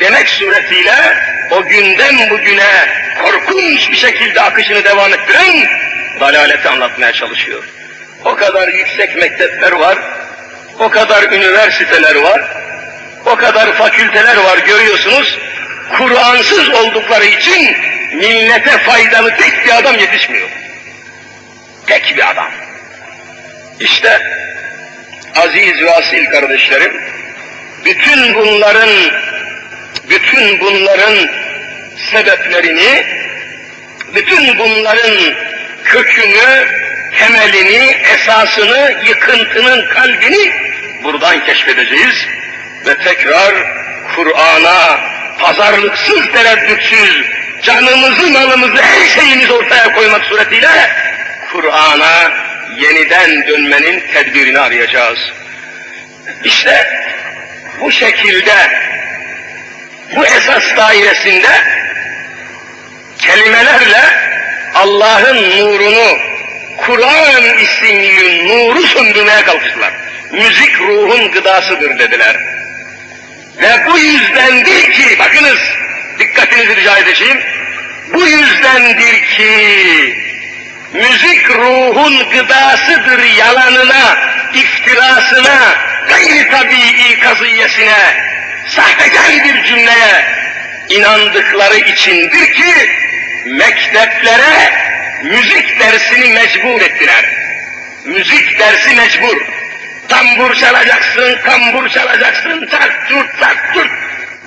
[0.00, 1.16] demek suretiyle
[1.50, 2.88] o günden bugüne
[3.22, 5.68] korkunç bir şekilde akışını devam ettiren
[6.20, 7.64] dalaleti anlatmaya çalışıyor.
[8.24, 9.98] O kadar yüksek mektepler var,
[10.78, 12.42] o kadar üniversiteler var,
[13.26, 15.38] o kadar fakülteler var görüyorsunuz.
[15.92, 17.76] Kur'ansız oldukları için
[18.12, 20.48] millete faydalı tek bir adam yetişmiyor.
[21.86, 22.50] Tek bir adam.
[23.80, 24.22] İşte
[25.36, 26.92] aziz ve asil kardeşlerim,
[27.84, 28.90] bütün bunların,
[30.10, 31.30] bütün bunların
[32.10, 33.06] sebeplerini,
[34.14, 35.34] bütün bunların
[35.84, 36.68] kökünü,
[37.18, 40.52] temelini, esasını, yıkıntının kalbini
[41.04, 42.26] buradan keşfedeceğiz
[42.86, 43.54] ve tekrar
[44.16, 45.00] Kur'an'a
[45.38, 47.26] pazarlıksız, tereddütsüz,
[47.62, 50.90] canımızı, malımızı, her şeyimizi ortaya koymak suretiyle
[51.52, 52.32] Kur'an'a
[52.78, 55.18] yeniden dönmenin tedbirini arayacağız.
[56.44, 56.86] İşte
[57.80, 58.54] bu şekilde,
[60.16, 61.48] bu esas dairesinde
[63.18, 64.00] kelimelerle
[64.74, 66.18] Allah'ın nurunu,
[66.76, 69.92] Kur'an isimli nuru söndürmeye kalkıştılar.
[70.32, 72.36] Müzik ruhun gıdasıdır dediler.
[73.60, 75.58] Ve bu yüzdendir ki, bakınız,
[76.18, 77.40] dikkatinizi rica edeceğim,
[78.14, 79.54] bu yüzdendir ki,
[80.92, 84.18] müzik ruhun gıdasıdır yalanına,
[84.54, 85.74] iftirasına,
[86.08, 88.26] gayri tabii kazıyesine,
[88.66, 90.26] sahtekar bir cümleye
[90.90, 92.90] inandıkları içindir ki,
[93.46, 94.72] mekteplere
[95.22, 97.24] müzik dersini mecbur ettiler.
[98.04, 99.55] Müzik dersi mecbur.
[100.08, 103.90] Tambur çalacaksın, kambur çalacaksın, çart çurt çart çurt.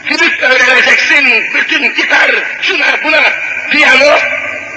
[0.05, 2.31] Flüt öğreneceksin, bütün gitar,
[2.61, 3.21] şuna buna,
[3.71, 4.19] piyano,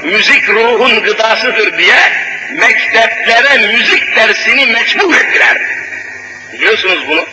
[0.03, 2.13] müzik ruhun gıdasıdır diye
[2.51, 5.57] mekteplere müzik dersini mecbur ettiler.
[6.53, 7.27] Biliyorsunuz bunu.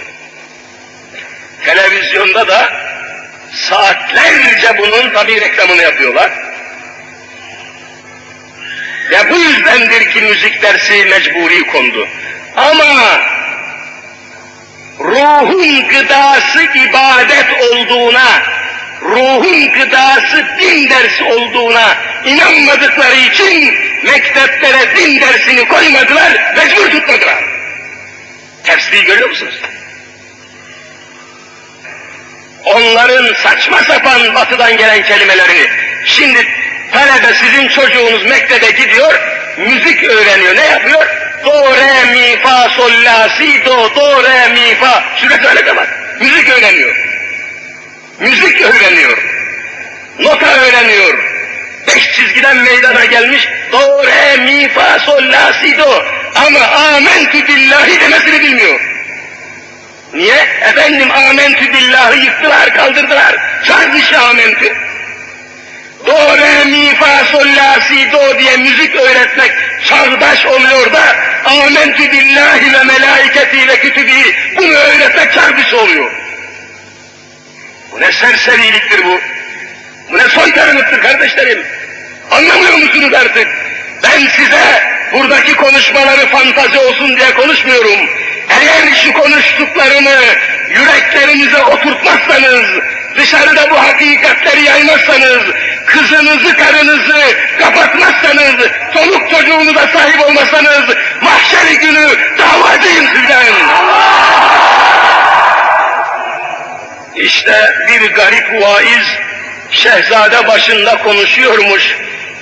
[1.65, 2.73] Televizyonda da
[3.53, 6.31] saatlerce bunun tabi reklamını yapıyorlar.
[9.11, 12.07] Ve bu yüzdendir ki müzik dersi mecburi kondu.
[12.55, 13.21] Ama
[14.99, 18.41] ruhun gıdası ibadet olduğuna,
[19.01, 23.73] ruhun gıdası din dersi olduğuna inanmadıkları için
[24.03, 27.43] mekteplere din dersini koymadılar, mecbur tutmadılar.
[28.63, 29.61] Tersliği görüyor musunuz?
[32.65, 35.67] Onların saçma sapan batıdan gelen kelimelerini,
[36.05, 36.47] şimdi
[36.91, 39.19] talebe sizin çocuğunuz mektebe gidiyor,
[39.57, 41.28] müzik öğreniyor, ne yapıyor?
[41.45, 45.03] Do, re, mi, fa, sol, la, si, do, do, re, mi, fa.
[45.17, 45.73] Sürekli öyle.
[46.19, 46.95] Müzik öğreniyor.
[48.19, 49.17] Müzik öğreniyor.
[50.19, 51.19] Nota öğreniyor.
[51.87, 53.47] Beş çizgiden meydana gelmiş.
[53.71, 56.03] Do, re, mi, fa, sol, la, si, do.
[56.35, 58.79] Ama amentü billahi demesini bilmiyor.
[60.13, 60.47] Niye?
[60.61, 63.35] Efendim amentü billahi yıktılar, kaldırdılar.
[63.63, 64.88] Sarmış amentü.
[66.05, 69.51] Do, re, mi, fa, sol, la, si, do diye müzik öğretmek
[69.85, 76.11] çağdaş oluyor da amentü billahi ve melaiketi ve kütübi bunu öğretmek çarpısı oluyor.
[77.91, 79.19] Bu ne serseriliktir bu?
[80.11, 81.65] Bu ne soytarılıktır kardeşlerim?
[82.31, 83.47] Anlamıyor musunuz artık?
[84.03, 84.83] Ben size
[85.13, 87.99] buradaki konuşmaları fantazi olsun diye konuşmuyorum.
[88.49, 90.15] Eğer şu konuştuklarımı
[90.69, 92.65] yüreklerinize oturtmazsanız,
[93.19, 95.43] dışarıda bu hakikatleri yaymazsanız,
[95.85, 98.55] kızınızı, karınızı kapatmazsanız,
[98.93, 100.83] çoluk çocuğunuza sahip olmazsanız,
[101.21, 102.07] mahşeri günü
[102.37, 103.45] davacıyım sizden.
[107.15, 109.07] İşte bir garip vaiz,
[109.71, 111.95] şehzade başında konuşuyormuş.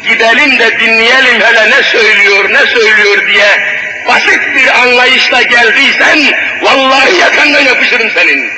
[0.07, 6.19] Gidelim de dinleyelim hele ne söylüyor, ne söylüyor diye basit bir anlayışla geldiysen,
[6.61, 8.56] vallahi yakandan yapışırım senin.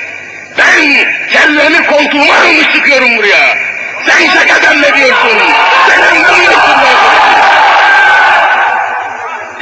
[0.58, 3.56] Ben kellemi koltuğuma almış çıkıyorum buraya.
[4.06, 5.38] Sen şaka zannediyorsun.
[5.88, 6.96] Sen anlamıyorsun ben.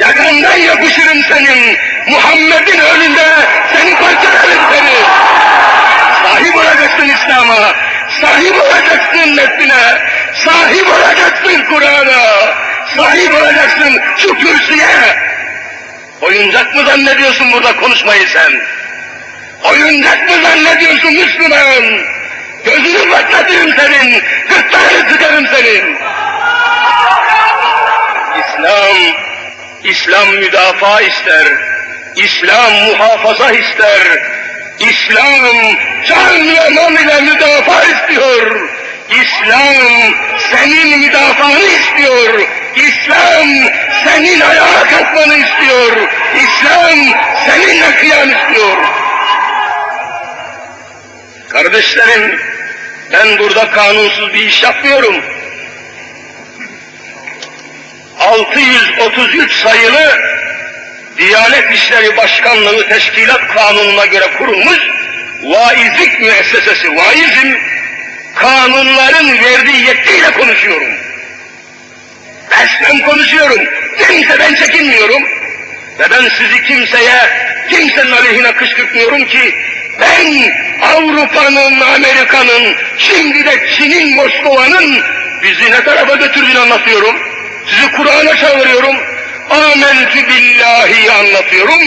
[0.07, 1.77] Yakandan yapışırım senin.
[2.07, 3.25] Muhammed'in önünde
[3.73, 4.95] seni parçalarım seni.
[6.23, 7.73] Sahip olacaksın İslam'a.
[8.21, 10.01] Sahip olacaksın nesline.
[10.33, 12.55] Sahip olacaksın Kur'an'a.
[12.97, 15.17] Sahip olacaksın şu kürsüye.
[16.21, 18.61] Oyuncak mı zannediyorsun burada konuşmayı sen?
[19.63, 21.99] Oyuncak mı zannediyorsun Müslüman?
[22.65, 25.97] Gözünü patlatırım senin, gırtlağını sıkarım senin.
[28.39, 28.97] İslam,
[29.83, 31.47] İslam müdafaa ister,
[32.15, 34.01] İslam muhafaza ister,
[34.79, 35.75] İslam
[36.07, 38.69] can ve mal ile müdafaa istiyor.
[39.09, 40.13] İslam
[40.51, 42.39] senin müdafaanı istiyor.
[42.75, 43.47] İslam
[44.03, 46.07] senin ayağa kalkmanı istiyor.
[46.35, 48.77] İslam seninle kıyam istiyor.
[51.49, 52.39] Kardeşlerim,
[53.11, 55.15] ben burada kanunsuz bir iş yapmıyorum.
[58.19, 60.19] 633 sayılı
[61.17, 64.79] Diyanet İşleri Başkanlığı Teşkilat Kanunu'na göre kurulmuş
[65.43, 67.55] vaizlik müessesesi, vaizm
[68.35, 70.93] kanunların verdiği yetkiyle konuşuyorum.
[72.51, 73.59] Resmen konuşuyorum.
[74.07, 75.23] Kimse ben çekinmiyorum.
[75.99, 77.19] Ve ben sizi kimseye,
[77.69, 79.55] kimsenin aleyhine kışkırtmıyorum ki
[80.01, 85.03] ben Avrupa'nın, Amerika'nın, şimdi de Çin'in, Moskova'nın
[85.43, 87.15] bizi ne tarafa götürdüğünü anlatıyorum.
[87.65, 88.95] Sizi Kur'an'a çağırıyorum.
[89.49, 91.81] Amentü billahi anlatıyorum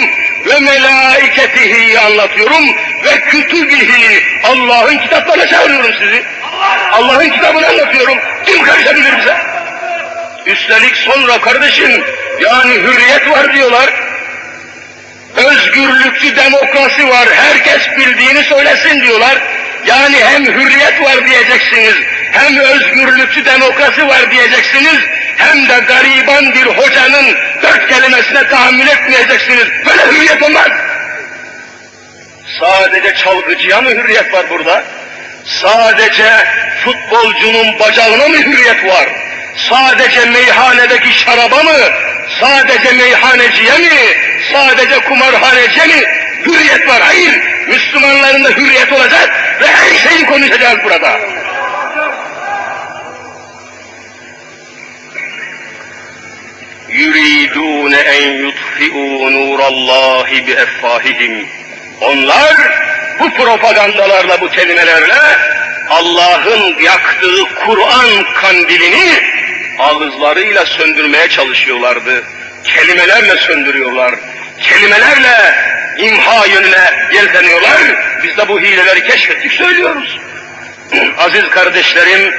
[0.46, 2.68] ve melaiketihi anlatıyorum
[3.04, 6.22] ve kütübihi Allah'ın kitaplarına çağırıyorum sizi.
[6.92, 8.18] Allah'ın kitabını anlatıyorum.
[8.46, 9.36] Kim karışabilir bize?
[10.46, 12.04] Üstelik sonra kardeşim
[12.40, 14.11] yani hürriyet var diyorlar.
[15.36, 17.28] Özgürlükçü demokrasi var.
[17.34, 19.38] Herkes bildiğini söylesin diyorlar.
[19.86, 21.94] Yani hem hürriyet var diyeceksiniz,
[22.32, 24.98] hem özgürlükçü demokrasi var diyeceksiniz,
[25.36, 29.66] hem de gariban bir hocanın dört kelimesine tahammül etmeyeceksiniz.
[29.86, 30.68] Böyle hürriyet olmaz.
[32.60, 34.84] Sadece çalgıcıya mı hürriyet var burada?
[35.44, 36.46] Sadece
[36.84, 39.08] futbolcunun bacağına mı hürriyet var?
[39.56, 41.78] Sadece meyhanedeki şaraba mı?
[42.40, 44.16] Sadece meyhaneciye mi?
[44.52, 46.02] Sadece kumarhaneciye mi?
[46.46, 47.02] Hürriyet var.
[47.02, 47.40] Hayır.
[47.68, 49.30] Müslümanların da hürriyet olacak
[49.60, 51.18] ve her şeyi konuşacağız burada.
[56.92, 61.48] yuridun en yutfi'u nurallahi bi effahihim.
[62.00, 62.56] Onlar
[63.20, 65.14] bu propagandalarla, bu kelimelerle
[65.90, 69.22] Allah'ın yaktığı Kur'an kandilini
[69.78, 72.24] ağızlarıyla söndürmeye çalışıyorlardı.
[72.64, 74.14] Kelimelerle söndürüyorlar.
[74.60, 75.54] Kelimelerle
[75.98, 77.80] imha yönüne yelteniyorlar.
[78.22, 80.18] Biz de bu hileleri keşfettik, söylüyoruz.
[81.18, 82.34] Aziz kardeşlerim,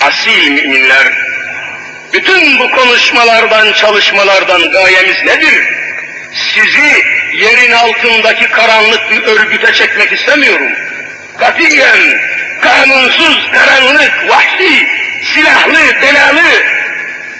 [0.00, 1.12] asil müminler,
[2.12, 5.68] Bütün bu konuşmalardan, çalışmalardan gayemiz nedir?
[6.32, 10.72] Sizi yerin altındaki karanlık bir örgüte çekmek istemiyorum
[11.38, 12.20] katiyen,
[12.60, 14.88] kanunsuz, karanlık, vahşi,
[15.34, 16.44] silahlı, belalı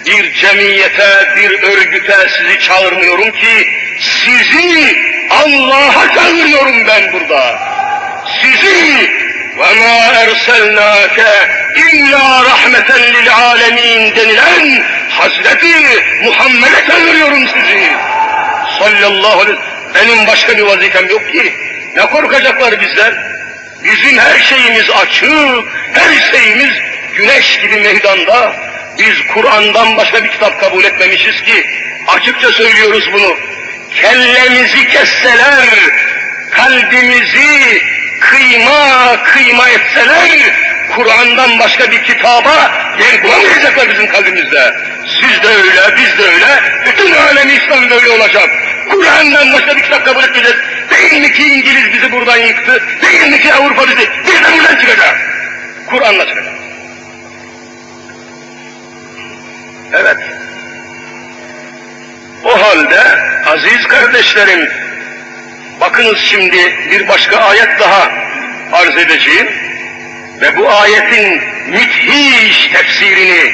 [0.05, 3.69] bir cemiyete, bir örgüte sizi çağırmıyorum ki
[3.99, 4.97] sizi
[5.29, 7.59] Allah'a çağırıyorum ben burada.
[8.41, 9.09] Sizi
[9.57, 11.27] ve ma erselnake
[11.75, 17.91] illa rahmeten lil alemin denilen Hazreti Muhammed'e çağırıyorum sizi.
[18.79, 19.59] Sallallahu aleyhi
[19.95, 21.53] Benim başka bir vazifem yok ki.
[21.95, 23.34] Ne korkacaklar bizden?
[23.85, 26.71] Bizim her şeyimiz açık, her şeyimiz
[27.15, 28.55] güneş gibi meydanda.
[28.99, 31.65] Biz Kur'an'dan başka bir kitap kabul etmemişiz ki.
[32.07, 33.37] Açıkça söylüyoruz bunu.
[34.01, 35.69] Kellemizi kesseler,
[36.51, 37.81] kalbimizi
[38.19, 40.29] kıyma kıyma etseler,
[40.95, 44.75] Kur'an'dan başka bir kitaba yer bulamayacaklar bizim kalbimizde.
[45.07, 48.49] Siz de öyle, biz de öyle, bütün alem İslam böyle olacak.
[48.89, 50.57] Kur'an'dan başka bir kitap kabul etmeyeceğiz.
[50.91, 54.75] Değil mi ki İngiliz bizi buradan yıktı, değil mi ki Avrupa bizi, biz de buradan
[54.79, 55.17] çıkacağız.
[55.87, 56.55] Kur'an'la çıkacağız.
[59.93, 60.17] Evet.
[62.43, 63.01] O halde
[63.45, 64.69] aziz kardeşlerim,
[65.81, 68.11] bakınız şimdi bir başka ayet daha
[68.73, 69.47] arz edeceğim
[70.41, 73.53] ve bu ayetin müthiş tefsirini,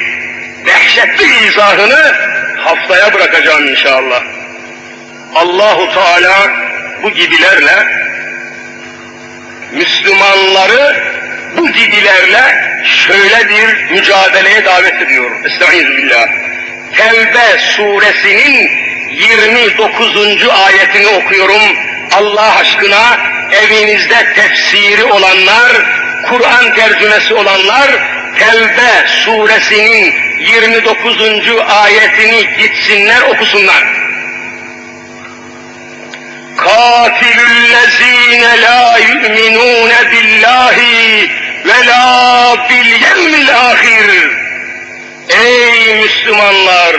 [0.66, 2.14] dehşetli izahını
[2.56, 4.22] haftaya bırakacağım inşallah.
[5.34, 6.52] Allahu Teala
[7.02, 8.02] bu gibilerle
[9.72, 10.96] Müslümanları
[11.56, 15.30] bu gibilerle şöyle bir mücadeleye davet ediyor.
[15.44, 16.28] Estağfirullah.
[16.96, 18.70] Tevbe suresinin
[19.10, 20.48] 29.
[20.48, 21.76] ayetini okuyorum.
[22.12, 23.18] Allah aşkına
[23.52, 25.72] evinizde tefsiri olanlar,
[26.28, 27.90] Kur'an tercümesi olanlar
[28.38, 31.18] Tevbe suresinin 29.
[31.68, 34.01] ayetini gitsinler okusunlar.
[38.62, 41.30] La yu'minune billahi
[41.64, 44.30] ve la bil yevmil ahir.
[45.28, 46.96] Ey Müslümanlar!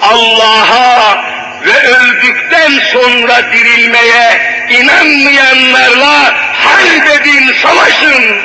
[0.00, 1.24] Allah'a
[1.66, 4.40] ve öldükten sonra dirilmeye
[4.70, 8.36] inanmayanlarla harbedin, savaşın.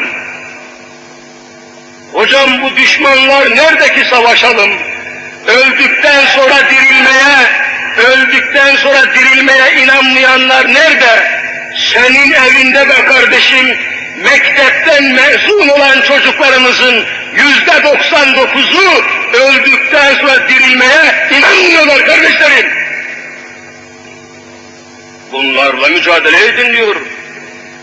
[2.14, 4.72] Hocam bu düşmanlar nerede ki savaşalım?
[5.48, 7.50] Öldükten sonra dirilmeye,
[7.98, 11.28] öldükten sonra dirilmeye inanmayanlar nerede?
[11.94, 13.78] Senin evinde be kardeşim,
[14.24, 22.70] mektepten mezun olan çocuklarımızın yüzde doksan dokuzu öldükten sonra dirilmeye inanmıyorlar kardeşlerim.
[25.32, 26.96] Bunlarla mücadele edin diyor.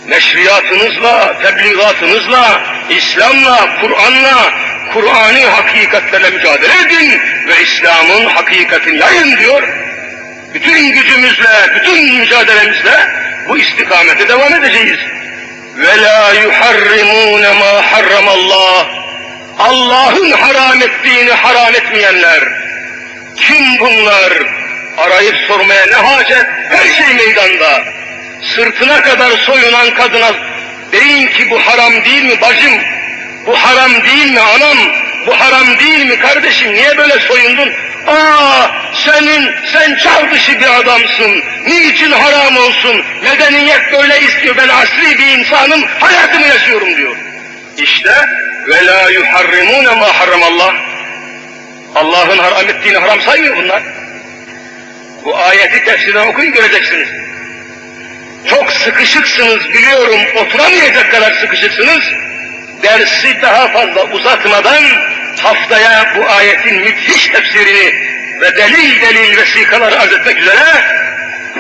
[0.08, 4.54] Neşriyatınızla, tebliğatınızla, İslam'la, Kur'an'la,
[4.92, 9.62] Kur'an'ı hakikatlerle mücadele edin ve İslam'ın hakikatini yayın diyor.
[10.54, 13.08] Bütün gücümüzle, bütün mücadelemizle
[13.48, 14.98] bu istikamete devam edeceğiz.
[15.76, 18.86] Ve la yuharrimune ma harramallah.
[19.58, 22.40] Allah'ın haram ettiğini haram etmeyenler.
[23.36, 24.32] Kim bunlar?
[24.98, 26.46] Arayıp sormaya ne hacet?
[26.68, 27.84] Her şey meydanda.
[28.56, 30.32] Sırtına kadar soyunan kadına
[30.92, 32.72] deyin ki bu haram değil mi bacım?
[33.46, 34.78] Bu haram değil mi anam?
[35.26, 36.74] Bu haram değil mi kardeşim?
[36.74, 37.72] Niye böyle soyundun?
[38.06, 38.70] Aa
[39.04, 41.42] senin, sen çağ dışı bir adamsın.
[41.66, 43.04] Niçin haram olsun?
[43.22, 44.56] Medeniyet böyle istiyor.
[44.56, 47.16] Ben asri bir insanım, hayatımı yaşıyorum diyor.
[47.78, 48.14] İşte
[48.68, 50.74] ve la yuharrimune ma harramallah.
[51.94, 53.82] Allah'ın haram ettiğini haram saymıyor bunlar.
[55.24, 57.08] Bu ayeti tefsirden okuyun göreceksiniz.
[58.50, 62.02] Çok sıkışıksınız biliyorum, oturamayacak kadar sıkışıksınız.
[62.82, 64.82] Dersi daha fazla uzatmadan
[65.42, 67.94] haftaya bu ayetin müthiş tefsirini
[68.40, 70.84] ve delil delil vesikaları arz etmek üzere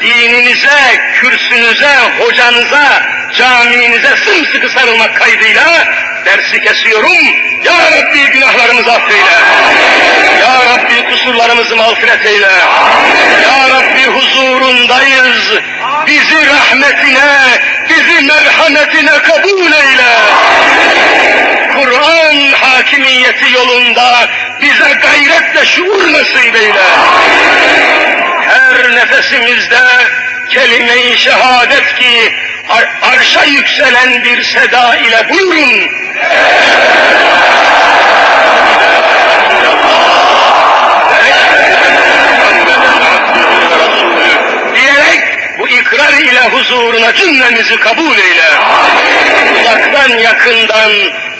[0.00, 3.02] dininize, kürsünüze, hocanıza,
[3.38, 5.88] caminize sımsıkı sarılmak kaydıyla
[6.24, 7.18] dersi kesiyorum.
[7.64, 9.32] Ya Rabbi günahlarımızı affeyle.
[10.40, 12.50] Ya Rabbi kusurlarımızı mağfiret eyle.
[13.42, 15.52] Ya Rabbi huzurundayız.
[16.06, 20.12] Bizi rahmetine, bizi merhametine kabul eyle.
[22.12, 24.28] Kur'an hakimiyeti yolunda
[24.60, 26.82] bize gayretle şuur nasip eyle.
[28.40, 29.80] Her nefesimizde
[30.50, 32.34] kelime-i şehadet ki
[32.68, 35.90] ar arşa yükselen bir seda ile buyurun.
[44.74, 45.20] diyerek
[45.58, 45.68] bu
[46.22, 48.50] ile huzuruna cümlemizi kabul eyle.
[49.60, 50.92] Uzaktan yakından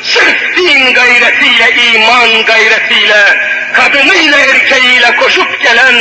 [0.02, 3.38] sırf din gayretiyle, iman gayretiyle
[3.72, 5.94] kadınıyla erkeğiyle koşup gelen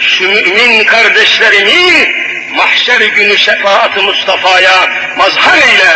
[0.00, 2.14] şu mümin kardeşlerimi
[2.52, 5.92] mahşer günü şefaat-ı Mustafa'ya mazhar eyle.